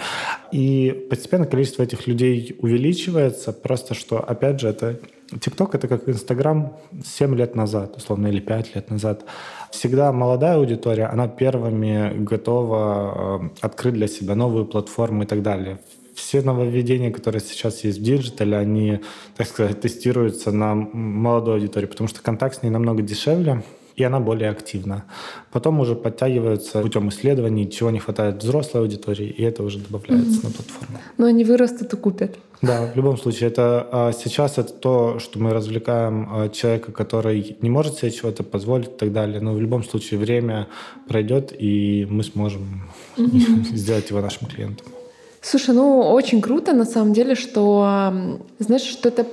И 0.52 1.08
постепенно 1.10 1.46
количество 1.46 1.84
этих 1.84 2.08
людей 2.08 2.56
увеличивается, 2.60 3.54
просто 3.54 3.94
что, 3.94 4.20
опять 4.20 4.60
же, 4.60 4.68
это 4.68 5.00
ТикТок— 5.40 5.74
это 5.76 5.88
как 5.88 6.08
Инстаграм 6.10 6.78
7 7.04 7.36
лет 7.36 7.56
назад, 7.56 7.96
условно, 7.98 8.28
или 8.28 8.40
5 8.40 8.76
лет 8.76 8.90
назад. 8.90 9.26
Всегда 9.72 10.12
молодая 10.12 10.58
аудитория, 10.58 11.06
она 11.06 11.28
первыми 11.28 12.14
готова 12.18 13.42
э, 13.42 13.50
открыть 13.62 13.94
для 13.94 14.08
себя 14.08 14.36
новую 14.36 14.66
платформу 14.66 15.24
и 15.24 15.26
так 15.26 15.42
далее 15.42 15.80
все 16.16 16.42
нововведения, 16.42 17.12
которые 17.12 17.42
сейчас 17.42 17.84
есть 17.84 18.00
в 18.00 18.02
диджитале, 18.02 18.58
они, 18.58 19.00
так 19.36 19.48
сказать, 19.48 19.82
тестируются 19.82 20.52
на 20.52 20.74
молодой 20.74 21.56
аудитории, 21.56 21.86
потому 21.86 22.08
что 22.08 22.22
контакт 22.22 22.60
с 22.60 22.64
ней 22.64 22.70
намного 22.70 23.02
дешевле, 23.02 23.64
и 23.96 24.04
она 24.04 24.20
более 24.20 24.50
активна. 24.50 25.06
Потом 25.52 25.80
уже 25.80 25.96
подтягиваются 25.96 26.82
путем 26.82 27.10
исследований, 27.10 27.70
чего 27.70 27.92
не 27.92 28.00
хватает 28.00 28.44
взрослой 28.44 28.82
аудитории, 28.82 29.28
и 29.28 29.42
это 29.44 29.64
уже 29.64 29.80
добавляется 29.80 30.42
mm-hmm. 30.42 30.44
на 30.44 30.52
платформу. 30.52 30.98
Но 31.18 31.26
они 31.28 31.44
вырастут 31.46 31.94
и 31.94 31.98
купят. 31.98 32.38
Да, 32.62 32.92
в 32.94 32.96
любом 32.96 33.18
случае. 33.18 33.50
Это 33.50 33.88
а, 33.92 34.12
сейчас 34.12 34.58
это 34.58 34.74
то, 34.74 35.20
что 35.20 35.40
мы 35.40 35.54
развлекаем 35.54 36.28
а, 36.30 36.50
человека, 36.50 36.92
который 36.92 37.58
не 37.62 37.70
может 37.70 37.98
себе 37.98 38.12
чего-то 38.12 38.44
позволить 38.44 38.88
и 38.88 38.98
так 38.98 39.14
далее. 39.14 39.40
Но 39.40 39.54
в 39.54 39.62
любом 39.62 39.84
случае 39.84 40.20
время 40.20 40.68
пройдет, 41.08 41.54
и 41.58 42.06
мы 42.10 42.24
сможем 42.24 42.84
mm-hmm. 43.18 43.64
сделать 43.76 44.10
его 44.10 44.20
нашим 44.20 44.48
клиентом. 44.48 44.88
Слушай, 45.46 45.76
ну 45.76 46.00
очень 46.00 46.42
круто 46.42 46.74
на 46.74 46.86
самом 46.86 47.14
деле, 47.14 47.36
что, 47.36 48.40
знаешь, 48.58 48.82
что 48.82 49.10
это 49.10 49.28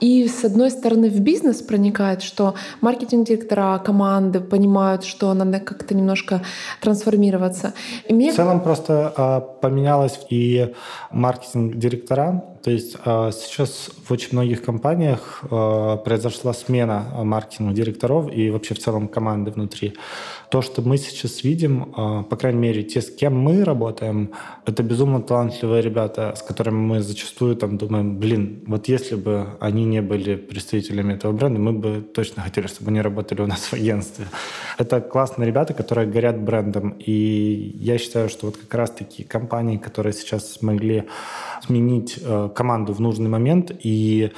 и 0.00 0.26
с 0.26 0.44
одной 0.44 0.72
стороны 0.72 1.08
в 1.08 1.20
бизнес 1.20 1.62
проникает, 1.62 2.22
что 2.22 2.54
маркетинг-директора, 2.80 3.78
команды 3.78 4.40
понимают, 4.40 5.04
что 5.04 5.32
надо 5.34 5.60
как-то 5.60 5.94
немножко 5.94 6.42
трансформироваться. 6.80 7.74
И 8.08 8.12
мне... 8.12 8.32
В 8.32 8.36
целом 8.36 8.60
просто 8.60 9.12
а, 9.16 9.40
поменялось 9.40 10.18
и 10.28 10.74
маркетинг-директора. 11.12 12.44
То 12.66 12.72
есть 12.72 12.96
а, 13.04 13.30
сейчас 13.30 13.90
в 14.04 14.10
очень 14.10 14.30
многих 14.32 14.60
компаниях 14.64 15.44
а, 15.52 15.98
произошла 15.98 16.52
смена 16.52 17.06
маркетинг-директоров 17.22 18.28
и 18.34 18.50
вообще 18.50 18.74
в 18.74 18.80
целом 18.80 19.06
команды 19.06 19.52
внутри. 19.52 19.94
То, 20.50 20.62
что 20.62 20.82
мы 20.82 20.98
сейчас 20.98 21.44
видим, 21.44 21.94
а, 21.96 22.24
по 22.24 22.34
крайней 22.34 22.58
мере, 22.58 22.82
те, 22.82 23.02
с 23.02 23.08
кем 23.08 23.38
мы 23.38 23.62
работаем, 23.62 24.32
это 24.64 24.82
безумно 24.82 25.22
талантливые 25.22 25.80
ребята, 25.80 26.34
с 26.36 26.42
которыми 26.42 26.78
мы 26.78 27.02
зачастую 27.02 27.54
там 27.54 27.78
думаем, 27.78 28.18
блин, 28.18 28.64
вот 28.66 28.88
если 28.88 29.14
бы 29.14 29.46
они 29.60 29.84
не 29.84 30.02
были 30.02 30.34
представителями 30.34 31.14
этого 31.14 31.30
бренда, 31.30 31.60
мы 31.60 31.72
бы 31.72 32.00
точно 32.00 32.42
хотели, 32.42 32.66
чтобы 32.66 32.90
они 32.90 33.00
работали 33.00 33.42
у 33.42 33.46
нас 33.46 33.60
в 33.60 33.74
агентстве. 33.74 34.26
Это 34.76 35.00
классные 35.00 35.46
ребята, 35.46 35.72
которые 35.72 36.08
горят 36.08 36.40
брендом. 36.40 36.96
И 36.98 37.76
я 37.78 37.96
считаю, 37.98 38.28
что 38.28 38.46
вот 38.46 38.56
как 38.56 38.74
раз-таки 38.74 39.22
компании, 39.22 39.76
которые 39.76 40.12
сейчас 40.12 40.52
смогли 40.54 41.04
сменить 41.64 42.18
э, 42.22 42.50
команду 42.54 42.92
в 42.92 43.00
нужный 43.00 43.28
момент 43.28 43.72
и 43.84 44.32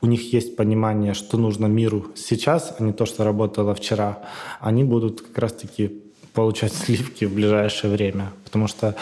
у 0.00 0.06
них 0.06 0.32
есть 0.32 0.56
понимание, 0.56 1.14
что 1.14 1.38
нужно 1.38 1.66
миру 1.66 2.06
сейчас, 2.14 2.74
а 2.78 2.82
не 2.82 2.92
то, 2.92 3.06
что 3.06 3.24
работало 3.24 3.74
вчера, 3.74 4.18
они 4.60 4.84
будут 4.84 5.20
как 5.20 5.38
раз-таки 5.38 6.02
получать 6.34 6.72
сливки 6.72 7.24
в 7.24 7.34
ближайшее 7.34 7.92
время. 7.92 8.32
Потому 8.44 8.66
что 8.66 8.96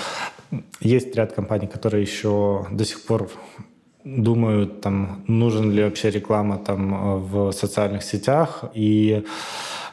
есть 0.80 1.14
ряд 1.16 1.32
компаний, 1.32 1.66
которые 1.66 2.02
еще 2.02 2.66
до 2.70 2.84
сих 2.84 3.02
пор 3.06 3.30
думают, 4.04 4.80
там, 4.80 5.24
нужен 5.26 5.70
ли 5.72 5.84
вообще 5.84 6.10
реклама 6.10 6.58
там, 6.58 7.22
в 7.22 7.52
социальных 7.52 8.02
сетях. 8.02 8.64
И 8.74 9.24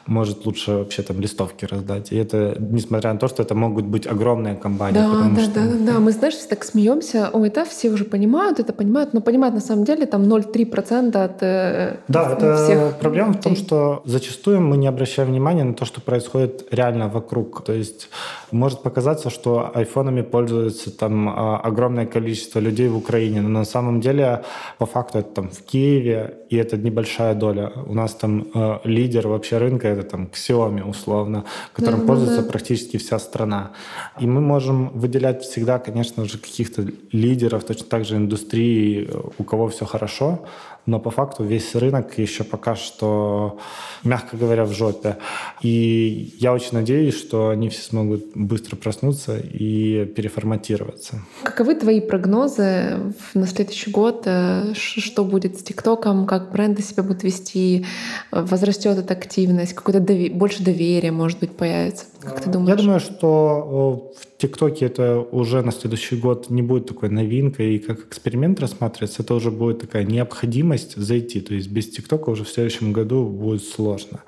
может 0.08 0.46
лучше 0.46 0.72
вообще 0.72 1.02
там 1.02 1.20
листовки 1.20 1.66
раздать. 1.66 2.12
И 2.12 2.16
это, 2.16 2.56
несмотря 2.58 3.12
на 3.12 3.18
то, 3.18 3.28
что 3.28 3.42
это 3.42 3.54
могут 3.54 3.84
быть 3.84 4.06
огромные 4.06 4.56
компании. 4.56 4.98
Да, 4.98 5.30
да, 5.36 5.42
что... 5.42 5.54
да, 5.54 5.66
да, 5.66 5.92
да. 5.92 6.00
Мы, 6.00 6.12
знаешь, 6.12 6.34
все 6.34 6.48
так 6.48 6.64
смеемся. 6.64 7.30
Ой, 7.32 7.50
да, 7.50 7.64
все 7.64 7.90
уже 7.90 8.04
понимают 8.04 8.58
это, 8.58 8.72
понимают, 8.72 9.12
но 9.12 9.20
понимают 9.20 9.54
на 9.54 9.60
самом 9.60 9.84
деле 9.84 10.06
там 10.06 10.22
0,3% 10.22 11.16
от 11.16 11.42
э, 11.42 11.96
Да, 12.08 12.32
это 12.32 12.64
всех 12.64 12.98
проблема 12.98 13.34
в 13.34 13.40
том, 13.40 13.54
что 13.54 14.02
зачастую 14.04 14.60
мы 14.60 14.76
не 14.76 14.86
обращаем 14.86 15.28
внимания 15.28 15.64
на 15.64 15.74
то, 15.74 15.84
что 15.84 16.00
происходит 16.00 16.66
реально 16.70 17.08
вокруг. 17.08 17.62
То 17.64 17.72
есть 17.72 18.08
может 18.50 18.82
показаться, 18.82 19.30
что 19.30 19.70
айфонами 19.74 20.22
пользуются 20.22 20.90
там 20.90 21.28
а, 21.28 21.58
огромное 21.58 22.06
количество 22.06 22.60
людей 22.60 22.88
в 22.88 22.96
Украине, 22.96 23.40
но 23.42 23.48
на 23.48 23.64
самом 23.64 24.00
деле 24.00 24.42
по 24.78 24.86
факту 24.86 25.18
это 25.18 25.28
там 25.30 25.48
в 25.50 25.62
Киеве, 25.62 26.38
и 26.50 26.56
это 26.56 26.76
небольшая 26.76 27.34
доля. 27.34 27.72
У 27.86 27.94
нас 27.94 28.14
там 28.14 28.46
э, 28.54 28.78
лидер 28.84 29.28
вообще 29.28 29.58
рынка 29.58 29.88
это 29.88 30.02
там 30.02 30.30
Xiaomi 30.32 30.82
условно, 30.82 31.44
которым 31.72 32.00
да, 32.00 32.06
пользуется 32.06 32.42
да. 32.42 32.50
практически 32.50 32.96
вся 32.96 33.18
страна. 33.18 33.72
И 34.18 34.26
мы 34.26 34.40
можем 34.40 34.88
выделять 34.90 35.42
всегда, 35.42 35.78
конечно 35.78 36.24
же, 36.24 36.38
каких-то 36.38 36.86
лидеров, 37.12 37.64
точно 37.64 37.86
так 37.86 38.04
же 38.04 38.16
индустрии, 38.16 39.10
у 39.38 39.44
кого 39.44 39.68
все 39.68 39.84
хорошо, 39.84 40.46
но 40.88 40.98
по 40.98 41.10
факту 41.10 41.44
весь 41.44 41.74
рынок 41.74 42.18
еще 42.18 42.44
пока 42.44 42.74
что, 42.74 43.58
мягко 44.04 44.38
говоря, 44.38 44.64
в 44.64 44.72
жопе. 44.72 45.18
И 45.60 46.34
я 46.38 46.54
очень 46.54 46.72
надеюсь, 46.72 47.14
что 47.14 47.50
они 47.50 47.68
все 47.68 47.82
смогут 47.82 48.24
быстро 48.34 48.74
проснуться 48.74 49.36
и 49.38 50.06
переформатироваться. 50.06 51.20
Каковы 51.42 51.74
твои 51.74 52.00
прогнозы 52.00 53.12
на 53.34 53.46
следующий 53.46 53.90
год? 53.90 54.22
Э, 54.24 54.72
что 54.74 55.24
будет 55.24 55.60
с 55.60 55.62
ТикТоком? 55.62 56.26
Как 56.26 56.52
бренды 56.52 56.80
себя 56.82 57.02
будут 57.02 57.22
вести? 57.22 57.84
Возрастет 58.32 58.96
эта 58.96 59.12
активность? 59.12 59.74
Какое-то 59.74 60.00
дови- 60.00 60.32
больше 60.32 60.62
доверия, 60.62 61.12
может 61.12 61.38
быть, 61.38 61.54
появится? 61.54 62.06
Как 62.20 62.40
ты 62.40 62.50
думаешь? 62.50 62.76
Я 62.76 62.82
думаю, 62.82 63.00
что 63.00 64.12
в 64.16 64.38
ТикТоке 64.38 64.86
это 64.86 65.20
уже 65.20 65.62
на 65.62 65.72
следующий 65.72 66.16
год 66.16 66.50
не 66.50 66.62
будет 66.62 66.86
такой 66.86 67.10
новинкой 67.10 67.74
и 67.74 67.78
как 67.78 68.00
эксперимент 68.00 68.60
рассматриваться. 68.60 69.22
Это 69.22 69.34
уже 69.34 69.50
будет 69.50 69.80
такая 69.80 70.04
необходимость 70.04 70.96
зайти. 70.96 71.40
То 71.40 71.54
есть 71.54 71.70
без 71.70 71.88
ТикТока 71.90 72.30
уже 72.30 72.44
в 72.44 72.48
следующем 72.48 72.92
году 72.92 73.24
будет 73.24 73.62
сложно. 73.62 74.20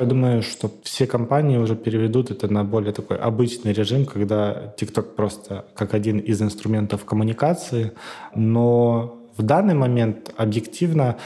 Я 0.00 0.06
думаю, 0.06 0.42
что 0.42 0.70
все 0.82 1.06
компании 1.06 1.58
уже 1.58 1.74
переведут 1.74 2.30
это 2.30 2.52
на 2.52 2.64
более 2.64 2.92
такой 2.92 3.16
обычный 3.16 3.72
режим, 3.72 4.06
когда 4.06 4.74
ТикТок 4.76 5.16
просто 5.16 5.64
как 5.74 5.94
один 5.94 6.18
из 6.18 6.40
инструментов 6.40 7.04
коммуникации. 7.04 7.92
Но 8.34 9.17
в 9.38 9.42
данный 9.42 9.74
момент 9.74 10.34
объективно 10.36 11.16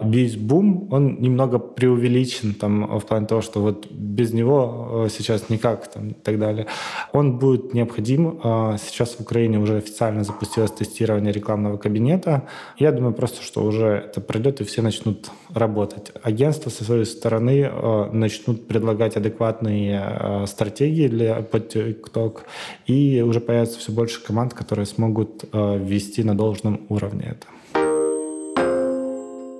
весь 0.00 0.36
бум, 0.36 0.88
он 0.90 1.20
немного 1.20 1.58
преувеличен 1.58 2.54
там, 2.54 2.98
в 2.98 3.04
плане 3.04 3.26
того, 3.26 3.42
что 3.42 3.60
вот 3.60 3.90
без 3.90 4.32
него 4.32 5.04
э, 5.06 5.08
сейчас 5.10 5.48
никак 5.50 5.90
там, 5.90 6.08
и 6.08 6.14
так 6.14 6.38
далее. 6.38 6.66
Он 7.12 7.38
будет 7.38 7.74
необходим. 7.74 8.40
А 8.42 8.76
сейчас 8.78 9.16
в 9.16 9.20
Украине 9.20 9.58
уже 9.58 9.76
официально 9.76 10.24
запустилось 10.24 10.70
тестирование 10.70 11.32
рекламного 11.32 11.76
кабинета. 11.76 12.48
Я 12.78 12.92
думаю 12.92 13.12
просто, 13.12 13.42
что 13.42 13.64
уже 13.64 13.86
это 13.86 14.20
пройдет 14.20 14.60
и 14.60 14.64
все 14.64 14.82
начнут 14.82 15.30
работать. 15.52 16.12
Агентства 16.22 16.70
со 16.70 16.84
своей 16.84 17.04
стороны 17.04 17.70
э, 17.70 18.10
начнут 18.12 18.66
предлагать 18.66 19.16
адекватные 19.16 20.00
э, 20.02 20.46
стратегии 20.46 21.08
для 21.08 21.38
TikTok, 21.40 22.38
и 22.86 23.22
уже 23.26 23.40
появится 23.40 23.78
все 23.78 23.92
больше 23.92 24.22
команд, 24.22 24.54
которые 24.54 24.86
смогут 24.86 25.44
ввести 25.52 26.22
на 26.22 26.36
должном 26.36 26.86
уровне 26.88 27.32
это. 27.32 27.59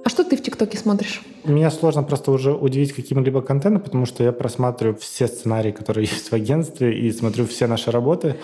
А 0.02 0.08
что 0.08 0.24
ты 0.24 0.36
в 0.36 0.42
ТикТоке 0.42 0.78
смотришь? 0.78 1.22
Меня 1.44 1.70
сложно 1.70 2.02
просто 2.02 2.32
уже 2.32 2.52
удивить 2.52 2.92
каким-либо 2.92 3.42
контентом, 3.42 3.82
потому 3.82 4.06
что 4.06 4.24
я 4.24 4.32
просматриваю 4.32 4.96
все 4.96 5.26
сценарии, 5.26 5.72
которые 5.72 6.06
есть 6.10 6.30
в 6.30 6.32
агентстве, 6.32 6.98
и 6.98 7.12
смотрю 7.12 7.46
все 7.46 7.66
наши 7.66 7.90
работы. 7.90 8.36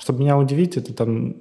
Чтобы 0.00 0.20
меня 0.20 0.38
удивить, 0.38 0.76
это 0.76 0.94
там 0.94 1.34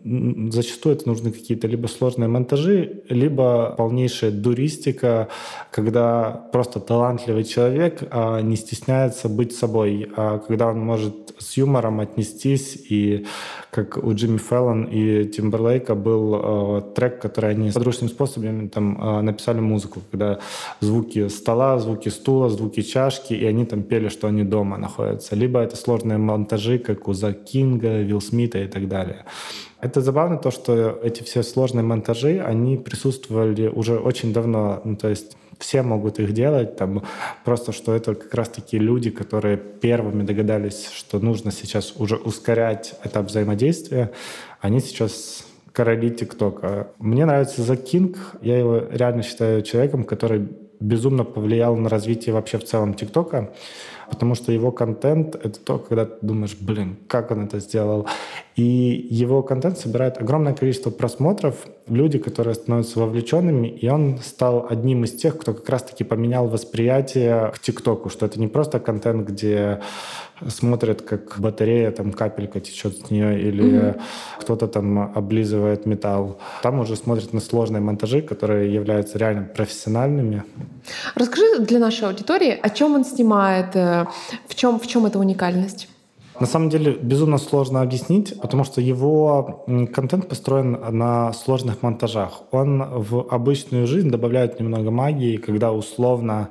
зачастую 0.52 0.96
это 0.96 1.08
нужны 1.08 1.32
какие-то 1.32 1.68
либо 1.68 1.88
сложные 1.88 2.28
монтажи, 2.28 3.04
либо 3.10 3.74
полнейшая 3.78 4.32
дуристика, 4.32 5.30
когда 5.72 6.32
просто 6.52 6.80
талантливый 6.80 7.44
человек 7.44 8.04
а, 8.12 8.42
не 8.42 8.56
стесняется 8.58 9.30
быть 9.30 9.56
собой, 9.56 10.12
а 10.16 10.40
когда 10.40 10.68
он 10.68 10.80
может 10.80 11.34
с 11.40 11.58
юмором 11.58 12.00
отнестись 12.02 12.76
и 12.76 13.26
как 13.72 13.98
у 13.98 14.14
Джимми 14.14 14.38
Феллон 14.38 14.84
и 14.84 15.26
Тимберлейка 15.26 15.96
был 15.96 16.36
э, 16.36 16.82
трек, 16.94 17.22
который 17.22 17.52
они 17.52 17.72
подручными 17.72 18.10
способами 18.10 18.68
там 18.68 19.02
э, 19.02 19.22
написали 19.22 19.62
музыку, 19.62 20.02
когда 20.12 20.40
звуки 20.82 21.30
стола, 21.30 21.80
звуки 21.80 22.10
стула, 22.10 22.50
звуки 22.50 22.82
чашки, 22.82 23.34
и 23.34 23.46
они 23.46 23.66
там 23.66 23.84
пели, 23.84 24.10
что 24.10 24.28
они 24.28 24.44
дома 24.44 24.78
находятся. 24.78 25.36
Либо 25.36 25.62
это 25.62 25.78
сложные 25.78 26.18
монтажи, 26.18 26.80
как 26.80 27.08
у 27.08 27.14
Зак 27.14 27.46
Кинга, 27.46 28.02
Вилл 28.02 28.20
Смита 28.20 28.60
и 28.60 28.68
так 28.68 28.90
далее. 28.90 29.26
Это 29.82 30.02
забавно 30.02 30.38
то, 30.38 30.52
что 30.52 31.00
эти 31.04 31.24
все 31.24 31.42
сложные 31.42 31.84
монтажи, 31.84 32.40
они 32.40 32.78
присутствовали 32.78 33.68
уже 33.68 33.98
очень 33.98 34.32
давно. 34.32 34.82
Ну, 34.84 34.96
то 34.96 35.10
есть 35.10 35.36
все 35.58 35.82
могут 35.82 36.20
их 36.20 36.34
делать, 36.34 36.76
там, 36.76 37.04
просто 37.44 37.72
что 37.72 37.96
это 37.96 38.16
как 38.16 38.34
раз-таки 38.34 38.78
люди, 38.78 39.10
которые 39.10 39.58
первыми 39.58 40.24
догадались, 40.24 40.90
что 40.94 41.20
нужно 41.20 41.52
сейчас 41.52 41.96
уже 41.98 42.16
ускорять 42.16 42.96
этап 43.04 43.28
взаимодействия, 43.28 44.12
они 44.60 44.80
сейчас 44.80 45.46
короли 45.72 46.12
ТикТока. 46.12 46.92
Мне 47.00 47.26
нравится 47.26 47.62
The 47.62 47.82
King, 47.84 48.18
я 48.42 48.60
его 48.60 48.84
реально 48.92 49.24
считаю 49.24 49.62
человеком, 49.62 50.04
который 50.04 50.48
безумно 50.80 51.24
повлиял 51.24 51.76
на 51.76 51.90
развитие 51.90 52.34
вообще 52.34 52.58
в 52.58 52.66
целом 52.66 52.94
ТикТока 52.94 53.54
потому 54.12 54.36
что 54.36 54.52
его 54.52 54.72
контент— 54.72 55.36
это 55.44 55.60
то, 55.60 55.80
когда 55.80 56.06
ты 56.06 56.18
думаешь, 56.22 56.56
блин, 56.60 56.98
как 57.08 57.32
он 57.32 57.46
это 57.46 57.60
сделал. 57.60 58.08
И 58.56 59.08
его 59.10 59.42
контент 59.42 59.80
собирает 59.80 60.22
огромное 60.22 60.54
количество 60.54 60.92
просмотров, 60.92 61.56
люди, 61.88 62.20
которые 62.20 62.54
становятся 62.54 63.00
вовлеченными, 63.00 63.68
и 63.68 63.90
он 63.90 64.20
стал 64.20 64.68
одним 64.70 65.06
из 65.06 65.14
тех, 65.14 65.40
кто 65.40 65.54
как 65.54 65.68
раз-таки 65.70 66.04
поменял 66.04 66.48
восприятие 66.48 67.52
к 67.56 67.60
ТикТоку, 67.60 68.10
что 68.10 68.26
это 68.26 68.40
не 68.40 68.48
просто 68.48 68.80
контент, 68.80 69.28
где 69.28 69.82
смотрят, 70.48 71.02
как 71.02 71.40
батарея, 71.40 71.92
там 71.92 72.12
капелька 72.12 72.60
течет 72.60 72.98
с 72.98 73.12
нее, 73.12 73.42
или 73.42 73.64
mm-hmm. 73.64 74.02
кто-то 74.40 74.68
там 74.68 75.12
облизывает 75.16 75.86
металл. 75.86 76.40
Там 76.64 76.80
уже 76.80 76.96
смотрят 76.96 77.34
на 77.34 77.40
сложные 77.40 77.82
монтажи, 77.82 78.22
которые 78.22 78.74
являются 78.74 79.18
реально 79.18 79.44
профессиональными. 79.44 80.44
Расскажи 81.16 81.60
для 81.60 81.80
нашей 81.80 82.08
аудитории, 82.08 82.58
о 82.62 82.70
чем 82.70 82.96
он 82.96 83.06
снимает, 83.06 83.76
э, 83.76 84.06
в 84.48 84.56
чем, 84.56 84.80
в 84.80 84.88
чем 84.88 85.06
эта 85.06 85.20
уникальность? 85.20 85.88
На 86.40 86.48
самом 86.48 86.70
деле 86.70 86.94
безумно 86.94 87.38
сложно 87.38 87.82
объяснить, 87.82 88.42
потому 88.42 88.64
что 88.64 88.82
его 88.82 89.64
контент 89.94 90.28
построен 90.28 90.72
на 90.90 91.34
сложных 91.34 91.84
монтажах. 91.84 92.42
Он 92.52 92.84
в 92.84 93.28
обычную 93.30 93.86
жизнь 93.86 94.10
добавляет 94.10 94.60
немного 94.60 94.90
магии, 94.90 95.38
когда 95.38 95.72
условно 95.72 96.50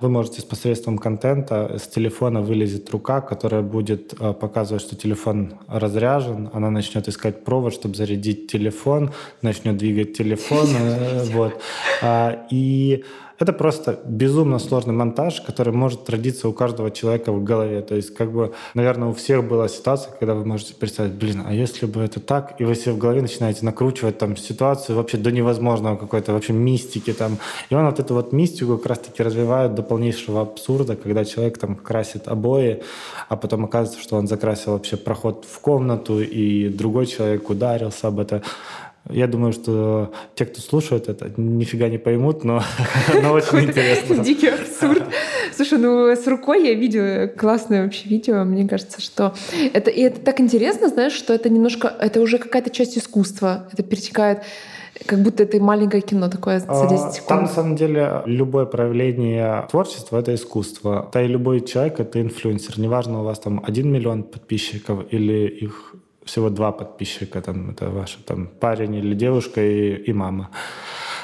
вы 0.00 0.08
можете 0.08 0.40
с 0.40 0.44
посредством 0.44 0.98
контента 0.98 1.78
с 1.78 1.86
телефона 1.88 2.40
вылезет 2.40 2.90
рука, 2.90 3.20
которая 3.20 3.62
будет 3.62 4.14
э, 4.18 4.32
показывать, 4.32 4.82
что 4.82 4.96
телефон 4.96 5.54
разряжен. 5.66 6.50
Она 6.52 6.70
начнет 6.70 7.08
искать 7.08 7.44
провод, 7.44 7.74
чтобы 7.74 7.94
зарядить 7.94 8.50
телефон, 8.50 9.10
начнет 9.42 9.76
двигать 9.76 10.16
телефон. 10.16 10.66
Э, 10.78 11.24
вот. 11.32 11.60
А, 12.02 12.46
и 12.50 13.04
это 13.38 13.52
просто 13.52 14.00
безумно 14.04 14.58
сложный 14.58 14.94
монтаж, 14.94 15.40
который 15.40 15.72
может 15.72 16.10
родиться 16.10 16.48
у 16.48 16.52
каждого 16.52 16.90
человека 16.90 17.32
в 17.32 17.44
голове. 17.44 17.82
То 17.82 17.94
есть, 17.94 18.14
как 18.14 18.32
бы, 18.32 18.52
наверное, 18.74 19.08
у 19.08 19.12
всех 19.12 19.46
была 19.46 19.68
ситуация, 19.68 20.12
когда 20.12 20.34
вы 20.34 20.44
можете 20.44 20.74
представить, 20.74 21.12
блин, 21.12 21.44
а 21.46 21.52
если 21.52 21.86
бы 21.86 22.00
это 22.00 22.18
так, 22.18 22.60
и 22.60 22.64
вы 22.64 22.74
себе 22.74 22.92
в 22.92 22.98
голове 22.98 23.22
начинаете 23.22 23.64
накручивать 23.64 24.18
там 24.18 24.36
ситуацию 24.36 24.96
вообще 24.96 25.18
до 25.18 25.30
невозможного 25.30 25.96
какой-то 25.96 26.32
вообще 26.32 26.52
мистики 26.52 27.12
там. 27.12 27.38
И 27.70 27.74
он 27.74 27.86
вот 27.86 28.00
эту 28.00 28.14
вот 28.14 28.32
мистику 28.32 28.76
как 28.76 28.86
раз-таки 28.86 29.22
развивает 29.22 29.74
до 29.74 29.82
полнейшего 29.82 30.40
абсурда, 30.40 30.96
когда 30.96 31.24
человек 31.24 31.58
там 31.58 31.76
красит 31.76 32.26
обои, 32.26 32.82
а 33.28 33.36
потом 33.36 33.64
оказывается, 33.64 34.02
что 34.02 34.16
он 34.16 34.26
закрасил 34.26 34.72
вообще 34.72 34.96
проход 34.96 35.46
в 35.48 35.60
комнату, 35.60 36.20
и 36.20 36.68
другой 36.68 37.06
человек 37.06 37.48
ударился 37.48 38.08
об 38.08 38.18
это. 38.18 38.42
Я 39.10 39.26
думаю, 39.26 39.52
что 39.52 40.12
те, 40.34 40.44
кто 40.44 40.60
слушают 40.60 41.08
это, 41.08 41.32
нифига 41.36 41.88
не 41.88 41.98
поймут, 41.98 42.44
но, 42.44 42.62
но 43.22 43.32
очень 43.32 43.64
интересно. 43.64 44.18
Дикий 44.24 44.48
абсурд. 44.48 45.02
Слушай, 45.54 45.78
ну 45.78 46.08
с 46.08 46.26
рукой 46.26 46.66
я 46.66 46.74
видела 46.74 47.26
классное 47.26 47.84
вообще 47.84 48.08
видео. 48.08 48.44
Мне 48.44 48.68
кажется, 48.68 49.00
что 49.00 49.34
это, 49.72 49.90
и 49.90 50.02
это 50.02 50.20
так 50.20 50.40
интересно, 50.40 50.88
знаешь, 50.88 51.12
что 51.12 51.32
это 51.32 51.48
немножко, 51.48 51.88
это 51.88 52.20
уже 52.20 52.38
какая-то 52.38 52.70
часть 52.70 52.98
искусства. 52.98 53.68
Это 53.72 53.82
перетекает 53.82 54.42
как 55.06 55.20
будто 55.20 55.44
это 55.44 55.60
маленькое 55.60 56.02
кино 56.02 56.28
такое 56.28 56.60
за 56.60 56.66
10 56.66 56.72
а, 56.72 57.10
секунд. 57.12 57.28
Там, 57.28 57.42
на 57.42 57.48
самом 57.48 57.76
деле, 57.76 58.22
любое 58.26 58.66
проявление 58.66 59.66
творчества— 59.70 60.18
это 60.18 60.34
искусство. 60.34 61.08
Да 61.12 61.22
и 61.22 61.28
любой 61.28 61.60
человек— 61.60 62.00
это 62.00 62.20
инфлюенсер. 62.20 62.78
Неважно, 62.78 63.20
у 63.20 63.24
вас 63.24 63.38
там 63.38 63.62
один 63.64 63.92
миллион 63.92 64.24
подписчиков 64.24 65.04
или 65.10 65.46
их 65.46 65.94
всего 66.28 66.50
два 66.50 66.72
подписчика, 66.72 67.40
там, 67.40 67.70
это 67.70 67.90
ваш 67.90 68.18
там, 68.26 68.48
парень 68.60 68.94
или 68.94 69.14
девушка 69.14 69.60
и, 69.60 69.94
и 69.94 70.12
мама. 70.12 70.50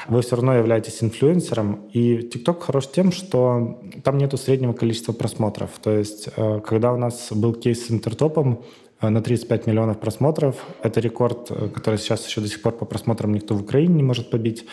Вы 0.07 0.21
все 0.21 0.35
равно 0.35 0.55
являетесь 0.55 1.03
инфлюенсером. 1.03 1.87
И 1.93 2.17
TikTok 2.17 2.61
хорош 2.61 2.87
тем, 2.87 3.11
что 3.11 3.81
там 4.03 4.17
нету 4.17 4.37
среднего 4.37 4.73
количества 4.73 5.13
просмотров. 5.13 5.69
То 5.81 5.91
есть, 5.91 6.29
э, 6.35 6.59
когда 6.59 6.93
у 6.93 6.97
нас 6.97 7.31
был 7.31 7.53
кейс 7.53 7.87
с 7.87 7.91
Интертопом, 7.91 8.63
на 9.01 9.21
35 9.21 9.67
миллионов 9.67 9.99
просмотров. 9.99 10.55
Это 10.81 10.99
рекорд, 10.99 11.51
э, 11.51 11.69
который 11.69 11.99
сейчас 11.99 12.25
еще 12.27 12.41
до 12.41 12.47
сих 12.47 12.61
пор 12.61 12.73
по 12.73 12.85
просмотрам 12.85 13.33
никто 13.33 13.55
в 13.55 13.61
Украине 13.61 13.95
не 13.95 14.03
может 14.03 14.29
побить. 14.29 14.65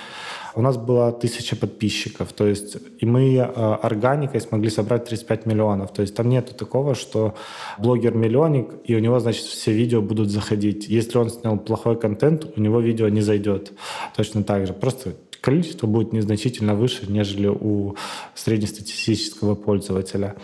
У 0.55 0.63
нас 0.63 0.77
было 0.77 1.13
тысяча 1.13 1.57
подписчиков, 1.57 2.33
то 2.33 2.47
есть 2.47 2.77
и 2.99 3.07
мы 3.07 3.35
э, 3.35 3.43
органикой 3.43 4.41
смогли 4.41 4.71
собрать 4.71 5.07
35 5.07 5.47
миллионов. 5.47 5.93
То 5.93 6.03
есть 6.03 6.15
там 6.15 6.29
нет 6.29 6.57
такого, 6.57 6.95
что 6.95 7.35
блогер-миллионник, 7.79 8.69
и 8.85 8.95
у 8.95 8.99
него, 8.99 9.19
значит, 9.19 9.45
все 9.45 9.73
видео 9.73 10.03
будут 10.03 10.31
заходить. 10.31 10.89
Если 10.89 11.19
он 11.19 11.31
снял 11.31 11.59
плохой 11.59 11.99
контент, 11.99 12.47
у 12.57 12.61
него 12.61 12.81
видео 12.81 13.09
не 13.09 13.23
зайдет. 13.23 13.73
Точно 14.17 14.45
так 14.45 14.67
же. 14.67 14.73
Просто 14.73 15.15
количество 15.41 15.87
будет 15.87 16.13
незначительно 16.13 16.75
выше, 16.75 17.11
нежели 17.11 17.49
у 17.49 17.97
среднестатистического 18.35 19.55
пользователя. 19.55 20.37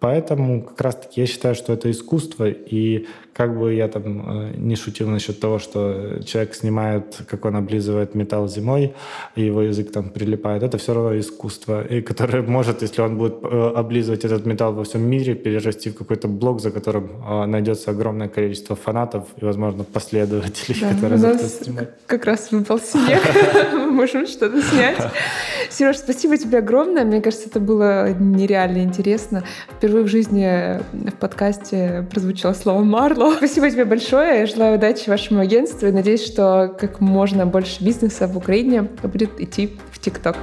Поэтому 0.00 0.62
как 0.62 0.80
раз-таки 0.80 1.20
я 1.20 1.26
считаю, 1.26 1.54
что 1.54 1.72
это 1.72 1.90
искусство, 1.90 2.48
и 2.48 3.06
как 3.32 3.56
бы 3.56 3.74
я 3.74 3.88
там 3.88 4.04
э, 4.04 4.54
не 4.56 4.76
шутил 4.76 5.08
насчет 5.08 5.40
того, 5.40 5.58
что 5.58 6.20
человек 6.24 6.54
снимает, 6.54 7.16
как 7.28 7.44
он 7.44 7.56
облизывает 7.56 8.14
металл 8.14 8.48
зимой, 8.48 8.94
и 9.36 9.42
его 9.42 9.62
язык 9.62 9.92
там 9.92 10.10
прилипает, 10.10 10.62
это 10.62 10.76
все 10.78 10.94
равно 10.94 11.18
искусство, 11.18 11.84
и 11.86 12.00
которое 12.00 12.42
может, 12.42 12.82
если 12.82 13.00
он 13.02 13.16
будет 13.16 13.38
э, 13.42 13.72
облизывать 13.76 14.24
этот 14.24 14.46
металл 14.46 14.72
во 14.72 14.82
всем 14.82 15.02
мире, 15.02 15.34
перерасти 15.34 15.90
в 15.90 15.94
какой-то 15.94 16.28
блог, 16.28 16.60
за 16.60 16.70
которым 16.70 17.10
э, 17.28 17.46
найдется 17.46 17.90
огромное 17.92 18.28
количество 18.28 18.74
фанатов 18.74 19.24
и, 19.40 19.44
возможно, 19.44 19.84
последователей, 19.84 20.80
да, 20.80 20.94
которые 20.94 21.18
у 21.18 21.22
нас 21.22 21.60
как 22.06 22.24
раз 22.24 22.50
выпал 22.50 22.80
снег, 22.80 23.20
можем 23.98 24.26
что-то 24.26 24.62
снять. 24.62 24.96
Сереж, 25.70 25.98
спасибо 25.98 26.36
тебе 26.36 26.58
огромное. 26.58 27.04
Мне 27.04 27.20
кажется, 27.20 27.48
это 27.48 27.60
было 27.60 28.10
нереально 28.12 28.78
интересно. 28.78 29.44
Впервые 29.76 30.04
в 30.04 30.08
жизни 30.08 30.80
в 30.92 31.16
подкасте 31.16 32.06
прозвучало 32.10 32.54
слово 32.54 32.82
«Марло», 32.82 33.34
Спасибо 33.36 33.70
тебе 33.70 33.84
большое. 33.84 34.40
Я 34.40 34.46
желаю 34.46 34.76
удачи 34.76 35.08
вашему 35.08 35.40
агентству 35.40 35.88
и 35.88 35.92
надеюсь, 35.92 36.24
что 36.24 36.74
как 36.78 37.00
можно 37.00 37.44
больше 37.46 37.82
бизнеса 37.82 38.26
в 38.28 38.36
Украине 38.36 38.82
будет 38.82 39.40
идти 39.40 39.76
в 39.92 39.98
ТикТок. 39.98 40.36